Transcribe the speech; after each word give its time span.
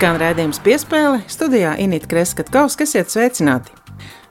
Skan 0.00 0.16
redzējums 0.16 0.62
piespēle 0.64 1.18
studijā 1.28 1.74
Inīte 1.76 2.08
Kreskavs, 2.08 2.72
kas 2.80 2.94
iet 2.96 3.10
sveicināti. 3.12 3.74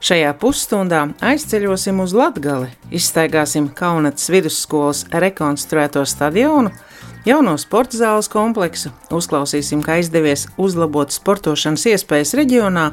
Šajā 0.02 0.32
pusstundā 0.42 1.04
aizceļosim 1.22 2.00
uz 2.02 2.10
Latgali, 2.10 2.72
izstaigāsim 2.90 3.68
Kaunatas 3.78 4.26
vidusskolas 4.34 5.04
rekonstruēto 5.14 6.02
stadionu, 6.02 6.72
jauno 7.22 7.54
sporta 7.54 8.00
zāles 8.00 8.26
kompleksu, 8.32 8.90
uzklausīsim, 9.14 9.84
kā 9.86 10.00
izdevies 10.02 10.48
uzlabot 10.58 11.14
sportošanas 11.14 11.86
iespējas 11.92 12.34
reģionā 12.40 12.88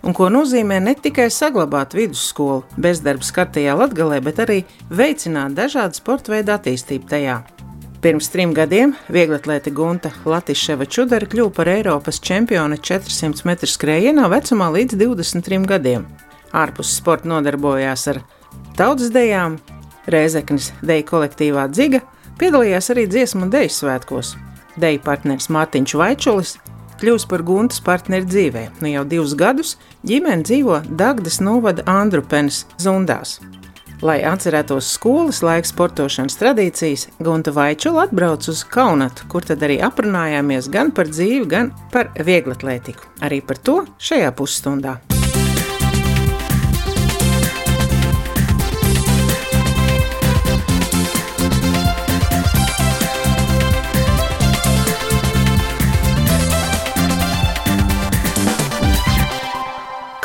un 0.00 0.16
ko 0.16 0.32
nozīmē 0.32 0.80
ne 0.80 0.96
tikai 0.96 1.28
saglabāt 1.28 1.92
vidusskolu 1.92 2.62
bezdarba 2.80 3.28
skartajā 3.28 3.76
Latgalē, 3.76 4.24
bet 4.24 4.40
arī 4.40 4.62
veicināt 4.88 5.52
dažādu 5.60 6.00
sporta 6.00 6.32
veidu 6.32 6.56
attīstību 6.56 7.12
tajā. 7.12 7.42
Pirms 8.02 8.26
trim 8.34 8.50
gadiem 8.50 8.96
vieglatlēte 9.14 9.70
Gunta 9.70 10.10
Latiševa 10.26 10.88
Čudara 10.90 11.28
kļuva 11.30 11.52
par 11.54 11.68
Eiropas 11.70 12.16
čempioni 12.18 12.74
400 12.82 13.46
metru 13.46 13.68
skrējienā 13.70 14.24
vecumā 14.32 14.72
līdz 14.74 14.96
23 14.98 15.60
gadiem. 15.70 16.08
Ārpus 16.50 16.96
sporta 16.96 17.30
nodarbojās 17.30 18.08
ar 18.10 18.18
tautas 18.74 19.14
dejām, 19.14 19.60
Rēzeknis 20.10 20.72
deju 20.82 21.06
kolektīvā 21.12 21.68
dziga, 21.70 22.02
piedalījās 22.42 22.90
arī 22.90 23.06
dziesmu 23.06 23.46
un 23.46 23.54
deju 23.54 23.70
svētkos. 23.70 24.34
Deju 24.82 25.04
partneris 25.06 25.46
Mārtiņš 25.54 25.94
Vaičulis 26.02 26.56
kļūst 26.98 27.30
par 27.30 27.46
Guntas 27.46 27.78
partneri 27.86 28.26
dzīvē. 28.26 28.66
Nu 28.82 28.90
jau 28.96 29.06
divus 29.06 29.38
gadus 29.38 29.76
ģimene 30.02 30.42
dzīvo 30.42 30.82
Dagdas 30.90 31.38
novada 31.38 31.86
Andrupenes 31.86 32.64
zundās. 32.82 33.38
Lai 34.02 34.16
atcerētos 34.26 34.88
skolas 34.96 35.44
laika 35.46 35.68
sportošanas 35.68 36.34
tradīcijas, 36.40 37.04
Gunta 37.22 37.52
Vaičula 37.54 38.08
atbrauc 38.08 38.48
uz 38.50 38.64
Kaunatu, 38.66 39.28
kur 39.30 39.46
tad 39.46 39.62
arī 39.62 39.76
aprunājāmies 39.78 40.66
gan 40.74 40.90
par 40.90 41.06
dzīvi, 41.06 41.44
gan 41.46 41.70
par 41.94 42.10
vieglatlētiku. 42.18 43.06
Arī 43.22 43.38
par 43.46 43.60
to 43.62 43.76
šajā 44.02 44.32
pusstundā. 44.34 44.96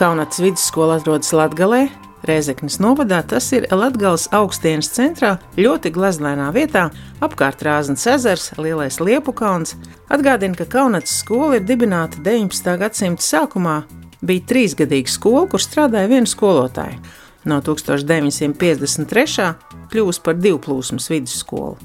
Kaunats 0.02 0.42
vidusskola 0.42 0.98
atrodas 0.98 1.30
Latgalē, 1.38 1.86
Rēzeknas 2.28 2.82
novadā 2.84 3.22
tas 3.24 3.46
ir 3.56 3.70
Latgales 3.72 4.26
augstienes 4.36 4.90
centrā, 4.92 5.38
ļoti 5.56 5.94
gleznainā 5.96 6.50
vietā, 6.52 6.90
apkārt 7.24 7.64
Rāznas 7.64 8.04
ezers, 8.12 8.50
Lielais 8.60 9.00
Liepu 9.00 9.32
kalns. 9.32 9.78
Atgādina, 10.12 10.58
ka 10.60 10.68
Kaunats 10.68 11.16
skola 11.22 11.56
ir 11.56 11.64
dibināta 11.64 12.20
19. 12.26 12.76
gadsimta 12.84 13.24
sākumā, 13.24 13.78
bija 14.20 14.44
trīsgadīga 14.52 15.14
skola, 15.14 15.46
kur 15.48 15.64
strādāja 15.64 16.12
viena 16.12 16.28
skolotāja. 16.28 17.00
No 17.48 17.62
1953. 17.64 19.48
kļūst 19.94 20.24
par 20.26 20.36
divplūsmas 20.36 21.08
vidusskolu. 21.14 21.78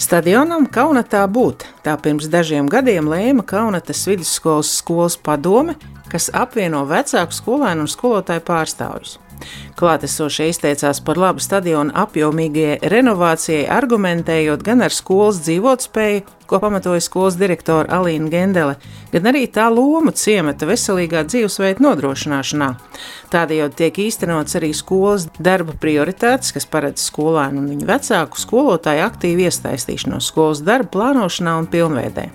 Stadionam 0.00 0.64
Kaunatā 0.64 1.26
būt, 1.28 1.66
tā 1.84 1.92
pirms 2.00 2.30
dažiem 2.32 2.72
gadiem 2.72 3.04
lēma 3.04 3.44
Kaunatas 3.44 4.06
vidusskolas 4.08 4.72
skolas 4.80 5.20
padome, 5.20 5.76
kas 6.08 6.32
apvieno 6.32 6.86
vecāku 6.88 7.36
skolēnu 7.36 7.84
un 7.84 7.90
skolotāju 7.90 8.48
pārstāvjus. 8.48 9.18
Klātesošie 9.80 10.50
izteicās 10.50 11.00
par 11.04 11.18
labu 11.20 11.40
stadionu 11.40 11.94
apjomīgajai 11.96 12.90
renovācijai, 12.92 13.64
argumentējot 13.72 14.64
gan 14.66 14.84
ar 14.84 14.94
skolas 14.94 15.40
dzīvotspēju, 15.46 16.24
ko 16.50 16.58
pamatoja 16.58 17.00
skolas 17.04 17.38
direktora 17.38 18.00
Alīna 18.00 18.28
Gendele, 18.32 18.74
gan 19.12 19.30
arī 19.30 19.44
tā 19.52 19.68
lomu 19.72 20.12
ciemata 20.16 20.66
veselīgā 20.68 21.22
dzīvesveida 21.28 21.84
nodrošināšanā. 21.86 22.70
Tādējādi 23.30 23.78
tiek 23.78 24.02
īstenots 24.08 24.58
arī 24.58 24.72
skolas 24.76 25.28
darba 25.38 25.76
prioritātes, 25.78 26.52
kas 26.56 26.66
paredz 26.66 27.06
skolēnu 27.06 27.62
un 27.62 27.70
viņu 27.70 27.88
vecāku 27.88 28.42
skolotāju 28.42 29.06
aktīvu 29.06 29.46
iesaistīšanos 29.46 30.32
skolas 30.32 30.64
darba 30.66 30.90
plānošanā 30.98 31.56
un 31.62 31.70
pilnveidē. 31.70 32.30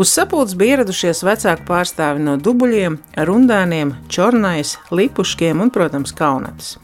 Uz 0.00 0.08
sapulces 0.08 0.56
bija 0.56 0.78
ieradušies 0.78 1.20
vecāku 1.26 1.66
pārstāvi 1.68 2.22
no 2.24 2.38
Dubuļiem, 2.40 2.96
Rundāniem, 3.28 3.92
Čornais, 4.08 4.78
Lipuškiem 4.90 5.60
un, 5.60 5.72
protams, 5.74 6.14
Kaunatas. 6.16 6.78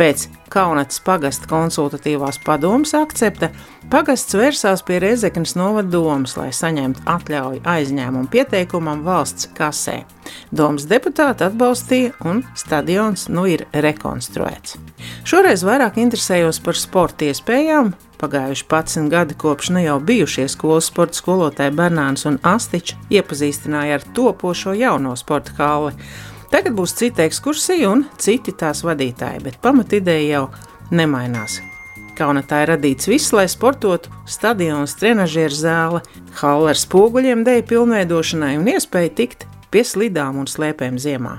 Pēc 0.00 0.30
Kaunatas 0.48 1.02
pagasta 1.04 1.44
konsultatīvās 1.50 2.38
padomas 2.40 2.94
akcepta 2.96 3.50
pagasts 3.92 4.34
vērsās 4.34 4.80
pie 4.88 4.96
Rezeknas 5.02 5.52
novada 5.58 5.92
domas, 5.92 6.38
lai 6.40 6.48
saņemtu 6.56 7.04
atļauju 7.04 7.60
aizņēmumu 7.68 8.30
pieteikumam 8.32 9.04
valsts 9.04 9.50
kasē. 9.58 10.00
Domas 10.50 10.88
deputāti 10.88 11.44
atbalstīja 11.44 12.16
un 12.24 12.40
stadions 12.56 13.28
nu 13.28 13.44
ir 13.52 13.66
rekonstruēts. 13.76 14.78
Šoreiz 15.28 15.66
vairāk 15.68 16.00
interesējos 16.00 16.62
par 16.64 16.80
sporta 16.80 17.28
iespējām, 17.28 17.92
Pagājuši 18.20 18.66
11 18.68 19.08
gadi 19.08 19.34
kopš 19.34 19.70
ne 19.72 19.84
jau 19.84 19.96
bijušie 20.00 20.44
skolas 20.52 20.90
sporta 20.90 21.16
skolotāji 21.16 21.72
Bernāns 21.72 22.26
un 22.28 22.36
Astiņš 22.44 22.92
iepazīstināja 23.16 23.96
ar 23.96 24.04
topošo 24.16 24.74
jauno 24.76 25.14
sporta 25.16 25.56
halli. 25.56 25.94
Tagad 26.52 26.76
būs 26.76 26.92
cita 26.98 27.24
ekskursija 27.24 27.88
un 27.88 28.04
citi 28.20 28.52
tās 28.52 28.82
vadītāji, 28.84 29.40
bet 29.46 29.56
pamatideja 29.64 30.26
jau 30.34 30.44
nemainās. 30.92 31.60
Kaunatā 32.18 32.60
ir 32.66 32.74
radīts 32.74 33.08
viss, 33.08 33.32
lai 33.32 33.46
sportotu, 33.48 34.12
stadions, 34.28 34.98
trenižera 35.00 35.56
zāle, 35.56 36.02
halle 36.42 36.74
ar 36.74 36.80
spoguļiem, 36.82 37.46
dēļ 37.46 37.64
pilnveidošanai 37.72 38.58
un 38.60 38.68
iespēju 38.74 39.14
tikt 39.22 39.48
pie 39.72 39.86
slidām 39.86 40.42
un 40.42 40.50
slēpēm 40.50 41.00
ziemā. 41.00 41.38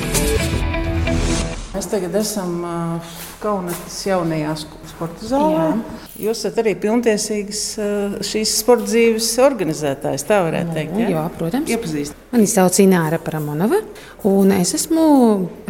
Mēs 1.71 1.87
tagad 1.87 2.15
esam 2.19 2.57
uh, 2.67 3.13
Kaunas 3.39 3.99
jaunajā 4.03 4.55
sporta 4.59 5.27
zālē. 5.29 5.67
Jā. 5.69 5.99
Jūs 6.27 6.41
esat 6.41 6.59
arī 6.63 6.73
pilntiesīgs 6.83 7.61
uh, 7.79 8.17
šīs 8.27 8.57
sporta 8.59 8.89
dzīves 8.89 9.29
organizētājs, 9.45 10.25
tā 10.27 10.41
varētu 10.47 10.75
teikt. 10.75 10.97
Jā, 10.99 11.13
jā 11.13 11.23
protams. 11.37 11.71
Iepazīst. 11.71 12.17
Mani 12.33 12.49
sauc 12.51 12.75
Ināra 12.83 13.21
Paramonova, 13.23 13.79
un 14.27 14.51
es 14.59 14.75
esmu 14.77 15.05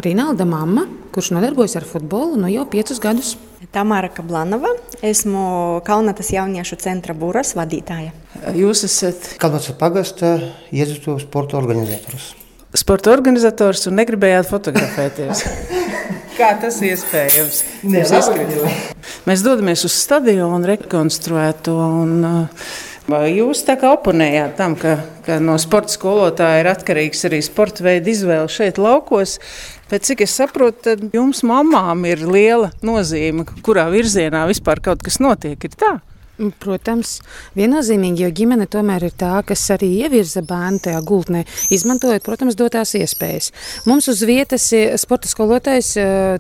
Rinalda 0.01 0.49
mamma 0.49 0.87
kurš 1.11 1.31
nodarbojas 1.35 1.75
ar 1.75 1.85
futbolu 1.87 2.39
nu 2.39 2.49
jau 2.51 2.65
piecus 2.71 2.99
gadus. 3.03 3.35
Tamāra 3.71 4.09
Kablanova, 4.11 4.71
esmu 5.05 5.81
Kalnatas 5.87 6.31
jauniešu 6.33 6.79
centra 6.81 7.15
būras 7.15 7.53
vadītāja. 7.55 8.11
Jūs 8.57 8.85
esat 8.87 9.33
Kalnatas 9.41 9.75
pagasta 9.79 10.37
iezustu 10.73 11.19
sporta 11.21 11.59
organizators. 11.59 12.31
Sporta 12.71 13.11
organizators 13.11 13.83
un 13.89 13.97
negribējāt 13.99 14.47
fotografēties. 14.47 15.43
Kā 16.39 16.53
tas 16.61 16.77
iespējams? 16.85 17.57
Mēs 19.27 19.43
dodamies 19.43 19.83
uz 19.85 19.97
stadionu 19.97 20.63
rekonstruēto. 20.69 21.75
Un, 21.75 22.15
uh, 22.23 22.69
Jūs 23.11 23.65
tā 23.67 23.75
kā 23.81 23.89
oponējāt 23.91 24.53
tam, 24.55 24.77
ka, 24.79 24.93
ka 25.25 25.39
no 25.43 25.57
sporta 25.59 25.91
skolotāja 25.91 26.61
ir 26.61 26.69
atkarīgs 26.71 27.25
arī 27.27 27.41
sporta 27.43 27.83
veida 27.83 28.07
izvēle 28.07 28.47
šeit, 28.51 28.79
laukos. 28.79 29.39
Bet 29.91 30.05
cik 30.07 30.23
es 30.23 30.37
saprotu, 30.37 30.85
tad 30.85 31.03
jums, 31.11 31.41
mamām, 31.43 32.05
ir 32.07 32.23
liela 32.23 32.69
nozīme, 32.85 33.43
kurā 33.65 33.89
virzienā 33.91 34.45
vispār 34.47 34.79
kaut 34.85 35.03
kas 35.03 35.19
notiek. 35.19 35.59
Ir 35.59 35.75
tā? 35.75 35.97
Protams, 36.61 37.19
viennozīmīgi, 37.57 38.23
jo 38.25 38.31
ģimene 38.33 38.65
tomēr 38.71 39.05
ir 39.05 39.13
tā, 39.17 39.33
kas 39.45 39.63
arī 39.75 39.91
ievirza 40.05 40.41
bērnu 40.45 40.81
tajā 40.87 41.01
gultnē, 41.05 41.43
izmantojot, 41.73 42.23
protams, 42.25 42.57
dotās 42.57 42.95
iespējas. 42.97 43.51
Mums 43.85 44.09
uz 44.09 44.23
vietas 44.25 44.65
sporta 45.01 45.29
skolotājs 45.29 45.93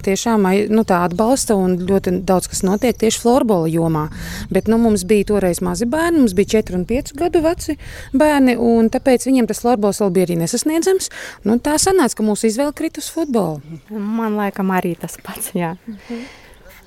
tiešām 0.05 0.47
nu, 0.73 0.85
atbalsta 0.85 1.57
un 1.59 1.77
ļoti 1.85 2.15
daudz 2.27 2.49
kas 2.51 2.63
notiek 2.65 2.97
tieši 2.97 3.21
florbola 3.21 3.69
jomā. 3.69 4.07
Bet 4.53 4.71
nu, 4.71 4.81
mums 4.81 5.05
bija 5.07 5.29
toreiz 5.33 5.61
mazi 5.61 5.85
bērni, 5.89 6.23
mums 6.23 6.35
bija 6.37 6.57
4 6.57 6.79
un 6.79 6.85
5 6.89 7.15
gadu 7.21 7.43
veci 7.45 7.77
bērni, 8.17 8.57
un 8.57 8.89
tāpēc 8.93 9.29
viņiem 9.29 9.49
tas 9.51 9.61
florbols 9.63 10.01
vēl 10.01 10.13
bija 10.17 10.29
arī 10.29 10.41
nesasniedzams. 10.41 11.11
Nu, 11.45 11.59
tā 11.61 11.77
sanāca, 11.81 12.17
ka 12.17 12.25
mūsu 12.25 12.49
izvēle 12.49 12.73
krita 12.77 13.03
uz 13.03 13.11
futbolu. 13.13 13.61
Man 13.91 14.39
laikam 14.39 14.73
arī 14.73 14.95
tas 14.99 15.19
pats. 15.21 15.53
Jā. 15.57 15.75
Mhm. 15.85 16.40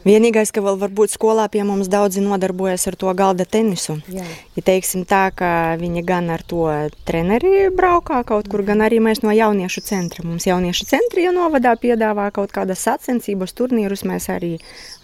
Vienīgais, 0.05 0.53
ka 0.53 0.61
vēl 0.65 0.77
varbūt 0.83 1.15
skolā 1.15 1.47
pie 1.49 1.63
mums 1.65 1.89
daudzi 1.89 2.21
nodarbojas 2.21 2.85
ar 2.91 2.97
to 3.01 3.13
galda 3.17 3.47
tenisu. 3.49 3.97
Jā. 4.13 4.27
Ja 4.57 4.65
teiksim 4.67 5.07
tā, 5.09 5.23
ka 5.33 5.49
viņi 5.81 6.05
gan 6.05 6.29
ar 6.35 6.45
to 6.45 6.67
treneri 7.09 7.71
braukā 7.73 8.21
kaut 8.29 8.51
kur, 8.53 8.65
gan 8.67 8.85
arī 8.85 9.01
mēs 9.05 9.23
no 9.25 9.33
jauniešu 9.33 9.85
centra. 9.87 10.27
Mums 10.27 10.45
jauniešu 10.49 10.89
centri 10.91 11.25
jau 11.25 11.33
novadā 11.37 11.73
piedāvā 11.81 12.29
kaut 12.37 12.53
kādas 12.53 12.85
sacensības, 12.85 13.57
turnīrus 13.57 14.05
mēs 14.05 14.29
arī 14.35 14.59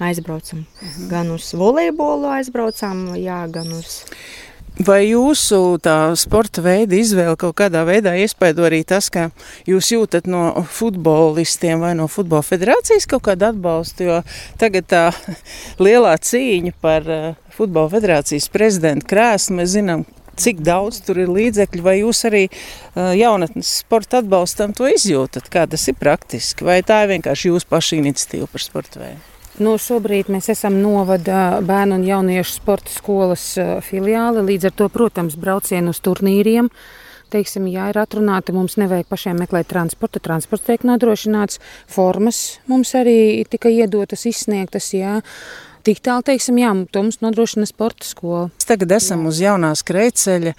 aizbraucam. 0.04 0.66
Mhm. 0.82 1.08
Gan 1.08 1.32
uz 1.32 1.48
volejbolu 1.56 2.28
aizbraucam, 2.36 3.10
jā, 3.16 3.40
gan 3.52 3.72
uz 3.80 4.02
Vai 4.78 5.10
jūsu 5.10 5.80
sporta 6.16 6.62
veida 6.62 6.94
izvēle 6.96 7.34
kaut 7.40 7.56
kādā 7.58 7.82
veidā 7.84 8.14
iespaido 8.16 8.64
arī 8.64 8.80
tas, 8.86 9.10
ka 9.12 9.26
jūs 9.68 9.90
jūtat 9.92 10.28
no 10.30 10.62
futbolistiem 10.70 11.82
vai 11.82 11.90
no 11.98 12.06
futbola 12.08 12.44
federācijas 12.46 13.08
kaut 13.10 13.26
kādu 13.26 13.50
atbalstu? 13.50 14.06
Jo 14.06 14.20
tagad 14.60 14.86
tā 14.88 15.02
lielā 15.84 16.14
cīņa 16.16 16.72
par 16.80 17.10
uh, 17.10 17.34
futbola 17.56 17.90
federācijas 17.92 18.48
prezidenta 18.52 19.08
krēslu, 19.10 19.58
mēs 19.58 19.74
zinām, 19.74 20.06
cik 20.40 20.62
daudz 20.64 21.02
tur 21.04 21.20
ir 21.20 21.32
līdzekļu, 21.34 21.84
vai 21.84 21.98
jūs 22.00 22.22
arī 22.30 22.46
uh, 22.48 23.10
jaunatnes 23.18 23.74
sporta 23.82 24.22
atbalstam 24.22 24.72
to 24.72 24.88
izjūtat? 24.88 25.50
Kā 25.52 25.66
tas 25.68 25.90
ir 25.90 25.98
praktiski? 26.00 26.64
Vai 26.64 26.80
tā 26.86 27.02
ir 27.04 27.16
vienkārši 27.18 27.52
jūsu 27.52 27.68
paša 27.68 28.00
iniciatīva 28.00 28.48
par 28.48 28.64
sporta 28.64 29.02
veidu? 29.02 29.29
Nu, 29.58 29.74
šobrīd 29.82 30.30
mēs 30.30 30.46
esam 30.52 30.76
novada 30.78 31.58
bērnu 31.66 31.98
un 31.98 32.04
jauniešu 32.06 32.54
sporta 32.54 32.92
skolas 32.94 33.44
filiāli. 33.84 34.44
Līdz 34.46 34.70
ar 34.70 34.76
to, 34.78 34.88
protams, 34.92 35.34
braucienu 35.40 35.90
uz 35.90 35.98
turnīriem. 36.04 36.70
Teiksim, 37.30 37.66
ja 37.70 37.88
ir 37.90 37.98
atrunāta, 37.98 38.54
mums 38.54 38.76
nevajag 38.80 39.10
pašiem 39.10 39.38
meklēt 39.42 39.68
transportu. 39.70 40.22
Transports 40.22 40.66
tiek 40.66 40.86
nodrošināts, 40.86 41.60
formas 41.90 42.60
mums 42.70 42.94
arī 42.98 43.44
tika 43.50 43.70
iedotas, 43.70 44.26
izsniegtas. 44.30 44.92
Jā. 44.94 45.20
Tik 45.80 46.02
tālu, 46.04 46.20
teiksim, 46.26 46.58
jā, 46.60 46.70
to 46.92 47.00
mums 47.06 47.22
nodrošina 47.24 47.64
sporta 47.64 48.04
skola. 48.04 48.48
Tagad 48.68 48.92
esam 48.98 49.22
jā. 49.24 49.30
uz 49.30 49.38
jaunās 49.40 49.82
krēceļa. 49.88 50.52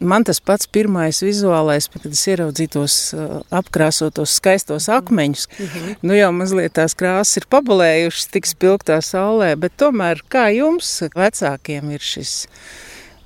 Man 0.00 0.24
tas 0.24 0.40
pats 0.40 0.68
pirmais 0.72 1.20
vizuālais, 1.20 1.90
kad 1.92 2.08
es 2.08 2.22
ieraudzīju 2.32 2.72
tos 2.72 2.94
uh, 3.12 3.42
apkrāsotos 3.52 4.38
skaistos 4.40 4.88
akmeņus, 4.92 5.48
mm 5.52 5.66
-hmm. 5.66 5.98
nu 6.08 6.16
jau 6.16 6.30
mazliet 6.32 6.72
tās 6.78 6.96
krāsas 6.96 7.42
ir 7.42 7.46
pabalējušas 7.52 8.32
tik 8.32 8.48
spilgtā 8.48 9.02
saulē, 9.04 9.52
bet 9.60 9.76
tomēr 9.76 10.24
kā 10.32 10.48
jums, 10.56 11.02
vecākiem, 11.16 11.92
ir 11.92 12.00
šis 12.00 12.48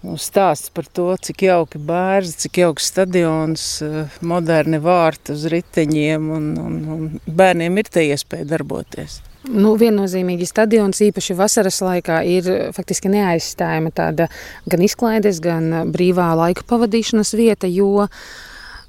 nu, 0.02 0.19
stāsts 0.19 0.75
par 0.75 0.90
to, 0.92 1.14
cik 1.16 1.46
jauki 1.46 1.78
bērns, 1.78 2.34
cik 2.42 2.58
jauks 2.58 2.90
stadions, 2.90 3.82
uh, 3.87 4.10
moderni 4.20 4.82
vārti 4.82 5.32
uz 5.38 5.46
riteņiem 5.46 6.28
un, 6.31 6.52
un, 6.58 6.76
un 6.99 7.08
bērniem 7.26 7.78
ir 7.78 7.87
te 7.87 8.02
iespēja 8.02 8.50
darboties. 8.56 9.20
Nu, 9.46 9.76
viennozīmīgi 9.78 10.46
stadions, 10.48 10.98
īpaši 11.06 11.37
vasaras 11.38 11.78
laikā, 11.84 12.19
ir 12.26 12.48
faktiski 12.75 13.10
neaizstājama 13.12 13.93
tāda 13.94 14.26
gan 14.66 14.82
izklaides, 14.82 15.38
gan 15.44 15.93
brīvā 15.94 16.32
laika 16.38 16.66
pavadīšanas 16.66 17.31
vieta, 17.38 17.70
jo 17.70 18.08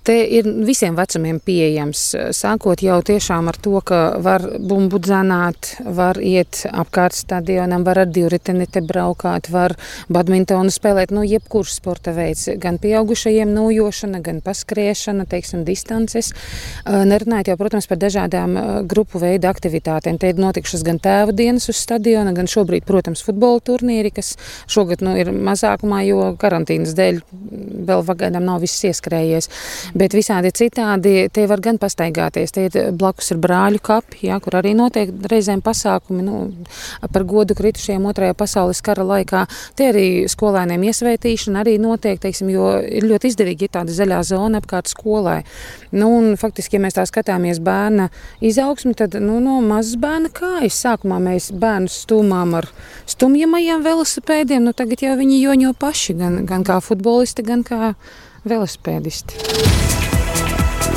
Te 0.08 0.16
ir 0.24 0.46
visiem 0.64 0.96
vecumiem 0.96 1.42
pieejams. 1.44 2.02
Sākot 2.32 2.80
jau 2.80 2.96
tiešām 3.04 3.50
ar 3.52 3.58
to, 3.60 3.74
ka 3.84 3.98
var 4.24 4.46
bumbu 4.56 5.02
dzanāt, 5.04 5.74
var 5.84 6.16
iet 6.24 6.62
apkārt 6.72 7.18
stadionam, 7.18 7.84
var 7.84 8.00
ar 8.06 8.08
divriteni 8.08 8.70
te 8.72 8.80
braukāt, 8.80 9.50
var 9.52 9.76
badmintonu 10.08 10.72
spēlēt, 10.72 11.12
nu, 11.12 11.26
jebkurš 11.28 11.74
sporta 11.82 12.14
veids, 12.16 12.46
gan 12.56 12.80
pieaugušajiem 12.80 13.52
nojošana, 13.52 14.22
gan 14.24 14.40
paskriešana, 14.46 15.26
teiksim, 15.28 15.66
distances. 15.68 16.32
Nerunājot 16.88 17.52
jau, 17.52 17.58
protams, 17.60 17.90
par 17.92 18.00
dažādām 18.00 18.56
grupu 18.88 19.20
veidu 19.20 19.52
aktivitātēm. 19.52 20.22
Te 20.24 20.32
ir 20.32 20.40
notikušas 20.40 20.88
gan 20.88 21.04
tēva 21.04 21.36
dienas 21.36 21.68
uz 21.68 21.82
stadiona, 21.84 22.32
gan 22.38 22.48
šobrīd, 22.48 22.88
protams, 22.88 23.26
futbola 23.28 23.60
turnīri, 23.60 24.16
kas 24.16 24.38
šogad 24.72 25.04
nu, 25.04 25.20
ir 25.20 25.36
mazākumā, 25.36 26.06
jo 26.08 26.32
karantīnas 26.40 26.96
dēļ 26.96 27.22
vēl 27.92 28.08
pagaidām 28.08 28.48
nav 28.48 28.64
viss 28.64 28.88
ieskrējies. 28.88 29.52
Bet 29.98 30.14
visādi 30.14 30.52
citādi 30.54 31.26
te 31.34 31.48
var 31.50 31.62
gan 31.64 31.80
pastaigāties. 31.82 32.52
Te 32.54 32.66
ir 32.68 32.76
blakus 32.98 33.32
ir 33.34 33.40
brāļu 33.42 33.80
kapi, 33.82 34.20
ja, 34.28 34.38
kur 34.44 34.60
arī 34.60 34.76
notiek 34.78 35.10
reizēm 35.32 35.64
pasākumi 35.66 36.26
nu, 36.26 36.42
par 37.14 37.26
godu 37.26 37.56
kritušajiem 37.58 38.06
otrajā 38.12 38.36
pasaules 38.38 38.82
kara 38.86 39.06
laikā. 39.08 39.46
Te 39.80 39.88
arī 39.90 40.06
skolēniem 40.30 40.86
iesvētīšana 40.92 41.64
arī 41.64 41.78
notiek, 41.82 42.20
teiksim, 42.22 42.52
jo 42.54 42.76
ir 42.84 43.08
ļoti 43.10 43.32
izdevīgi, 43.32 43.66
ja 43.66 43.78
tāda 43.80 43.96
zaļā 43.96 44.22
zona 44.28 44.62
apkārt 44.62 44.92
skolai. 44.92 45.40
Nu, 45.96 46.12
un, 46.20 46.30
faktiski, 46.38 46.78
ja 46.78 46.86
mēs 46.86 47.00
tā 47.00 47.08
skatāmies 47.10 47.64
bērna 47.64 48.12
izaugsmi, 48.46 48.94
tad 48.98 49.18
nu, 49.24 49.40
no 49.42 49.58
mazas 49.66 49.98
bērna 50.04 50.30
kājas 50.36 50.78
sākumā 50.84 51.18
mēs 51.32 51.50
bērnus 51.58 52.04
stūmām 52.06 52.54
ar 52.62 52.70
stumjamajiem 53.10 53.82
velosipēdiem, 53.88 54.68
nu 54.68 54.78
tagad 54.78 55.08
jau 55.08 55.18
viņi 55.18 55.42
joņo 55.42 55.74
paši, 55.82 56.20
gan, 56.22 56.42
gan 56.50 56.68
kā 56.68 56.82
futbolisti, 56.86 57.48
gan 57.48 57.66
kā 57.66 57.96
velosipēdisti. 58.48 59.87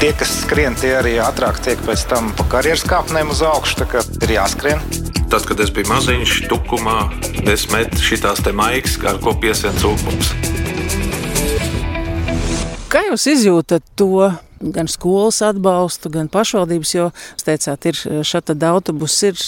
Tie, 0.00 0.14
kas 0.17 0.31
skrien, 0.47 0.73
tie 0.81 0.94
arī 0.97 1.11
ātrāk 1.20 1.58
tiek 1.61 1.81
pēc 1.85 2.06
tam 2.08 2.31
pa 2.32 2.47
karjeras 2.55 2.87
kāpnēm 2.88 3.35
uz 3.35 3.43
augšu. 3.44 3.82
Tā 3.82 3.87
kā 3.91 4.00
ir 4.25 4.32
jāskrien. 4.38 4.81
Tad, 5.29 5.44
kad 5.44 5.61
es 5.61 5.69
biju 5.76 5.91
maziņš, 5.93 6.38
tukumā, 6.49 7.02
es 7.44 7.67
metu 7.69 8.00
šīs 8.00 8.25
maigas, 8.56 8.97
ar 9.05 9.20
ko 9.20 9.37
piesien 9.37 9.76
cūkums. 9.76 10.50
Kā 12.90 13.04
jūs 13.06 13.22
izjūtat 13.31 13.84
to 13.94 14.32
gan 14.75 14.88
skolas 14.90 15.37
atbalstu, 15.46 16.10
gan 16.10 16.26
pašvaldības, 16.32 16.94
jo, 16.96 17.04
jūs 17.37 17.46
teicāt, 17.46 17.87
ir 17.87 18.25
šāda 18.26 18.56
autobus, 18.72 19.14
ir 19.28 19.38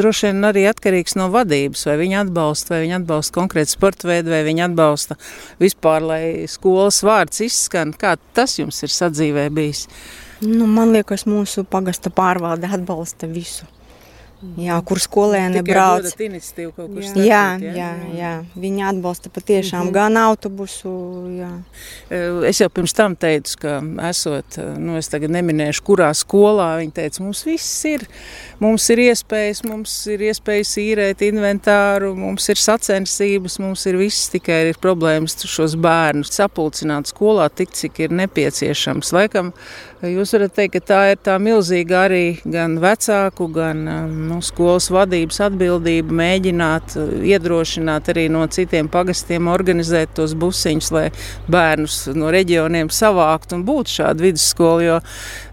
droši 0.00 0.30
vien 0.30 0.48
arī 0.48 0.62
atkarīgs 0.70 1.12
no 1.20 1.26
vadības, 1.34 1.84
vai 1.90 1.98
viņi 2.00 2.16
atbalsta, 2.22 2.72
vai 2.72 2.80
viņi 2.86 2.96
atbalsta 3.02 3.36
konkrēti 3.36 3.74
sporta 3.76 4.08
veidu, 4.08 4.32
vai 4.32 4.40
viņi 4.48 4.64
atbalsta 4.70 5.18
vispār, 5.60 6.06
lai 6.08 6.22
skolas 6.48 7.02
vārds 7.04 7.44
izskan. 7.44 7.92
Kā 7.92 8.14
tas 8.32 8.56
jums 8.56 8.80
ir 8.80 8.94
sadzīvē 8.96 9.50
bijis? 9.52 9.84
Nu, 10.40 10.64
man 10.64 10.96
liekas, 10.96 11.26
mūsu 11.28 11.66
pagasta 11.68 12.08
pārvalde 12.08 12.72
atbalsta 12.72 13.28
visu. 13.28 13.68
Jā, 14.40 14.78
kur 14.88 14.96
skolēni 14.96 15.60
brauc. 15.64 16.06
Jā, 16.16 17.42
jā, 17.60 17.72
jā, 17.76 17.88
jā, 18.16 18.30
viņi 18.56 18.84
atbalsta 18.88 19.28
patiešām 19.28 19.82
mm 19.82 19.88
-hmm. 19.88 19.92
gan 19.92 20.16
autobusu. 20.16 20.92
Jā. 21.36 21.50
Es 22.48 22.60
jau 22.60 22.68
pirms 22.68 22.94
tam 22.96 23.16
teicu, 23.16 23.58
ka 23.60 23.82
esot, 24.08 24.56
nu 24.78 24.96
es 24.96 25.08
tagad 25.08 25.30
neminēšu, 25.30 25.82
kurā 25.84 26.08
skolā 26.16 26.78
viņi 26.80 26.92
teica, 26.92 27.22
mums 27.22 27.44
viss 27.44 27.84
ir, 27.84 28.06
mums 28.58 28.88
ir 28.90 28.98
iespējas, 28.98 29.64
mums 29.68 30.06
ir 30.06 30.20
iespējas 30.20 30.72
īrēt 30.78 31.20
inventāru, 31.20 32.14
mums 32.16 32.48
ir 32.48 32.56
sacensības, 32.56 33.58
mums 33.58 33.86
ir 33.86 33.96
viss, 33.96 34.30
tikai 34.30 34.68
ir 34.70 34.80
problēmas 34.80 35.36
šos 35.36 35.76
bērnus 35.76 36.32
sapulcināt 36.32 37.12
skolā 37.12 37.50
tik, 37.54 37.70
cik 37.72 38.00
ir 38.00 38.10
nepieciešams. 38.10 39.12
Laikam, 39.12 39.52
jūs 40.08 40.32
varat 40.32 40.54
teikt, 40.56 40.78
ka 40.78 40.80
tā 40.80 41.00
ir 41.12 41.18
tā 41.20 41.34
milzīga 41.42 42.04
arī 42.06 42.24
gan 42.48 42.78
vecāku, 42.80 43.50
gan 43.52 43.82
um, 43.84 44.14
nu, 44.30 44.38
skolas 44.44 44.88
vadības 44.92 45.42
atbildība 45.44 46.16
mēģināt 46.22 46.96
uh, 46.96 47.10
iedrošināt 47.28 48.08
arī 48.14 48.28
no 48.32 48.46
citiem 48.48 48.88
pagastiem 48.92 49.50
organizēt 49.52 50.14
tos 50.16 50.32
busiņus, 50.40 50.90
lai 50.96 51.06
bērnus 51.52 52.06
no 52.16 52.32
reģioniem 52.32 52.88
savākt 52.94 53.52
un 53.56 53.66
būtu 53.68 53.98
šāda 53.98 54.24
vidusskola, 54.24 54.86
jo 54.86 54.98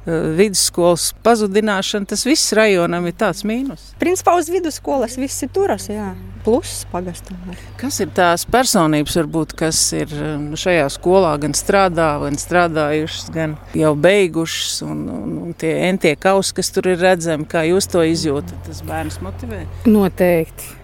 vidusskolas 0.07 1.11
pazudināšana, 1.25 2.07
tas 2.07 2.23
viss 2.27 2.53
rajonam 2.55 3.07
ir 3.09 3.15
tāds 3.19 3.43
mīnus. 3.47 3.91
Principā 3.99 4.37
uz 4.39 4.49
vidusskolas 4.51 5.17
viss 5.19 5.43
ir 5.43 5.51
turas, 5.53 5.89
jā. 5.91 6.13
Pluss 6.45 6.85
pagastam. 6.91 7.39
Kas 7.79 7.99
ir 8.03 8.13
tās 8.15 8.45
personības, 8.47 9.17
varbūt, 9.19 9.55
kas 9.59 9.81
ir 9.97 10.13
um, 10.15 10.49
šajā 10.59 10.87
skolā 10.95 11.33
gan 11.43 11.55
strādā, 11.57 12.13
gan 12.23 12.39
strādājušas, 12.39 13.29
gan 13.35 13.57
jau 13.75 13.93
beigušas, 13.99 14.81
un, 14.87 15.03
un, 15.11 15.37
un 15.47 15.59
tie 15.59 15.75
entie 15.89 16.15
kausi, 16.15 16.55
kas 16.57 16.71
tur 16.71 16.87
ir 16.93 17.03
redzami, 17.03 17.47
kā 17.49 17.67
jūs 17.67 17.91
to 17.91 18.05
izjūtat? 18.07 18.63
tas 18.67 18.83
bērns 18.87 19.19
motivē? 19.25 19.65
Noteikti. 19.91 20.77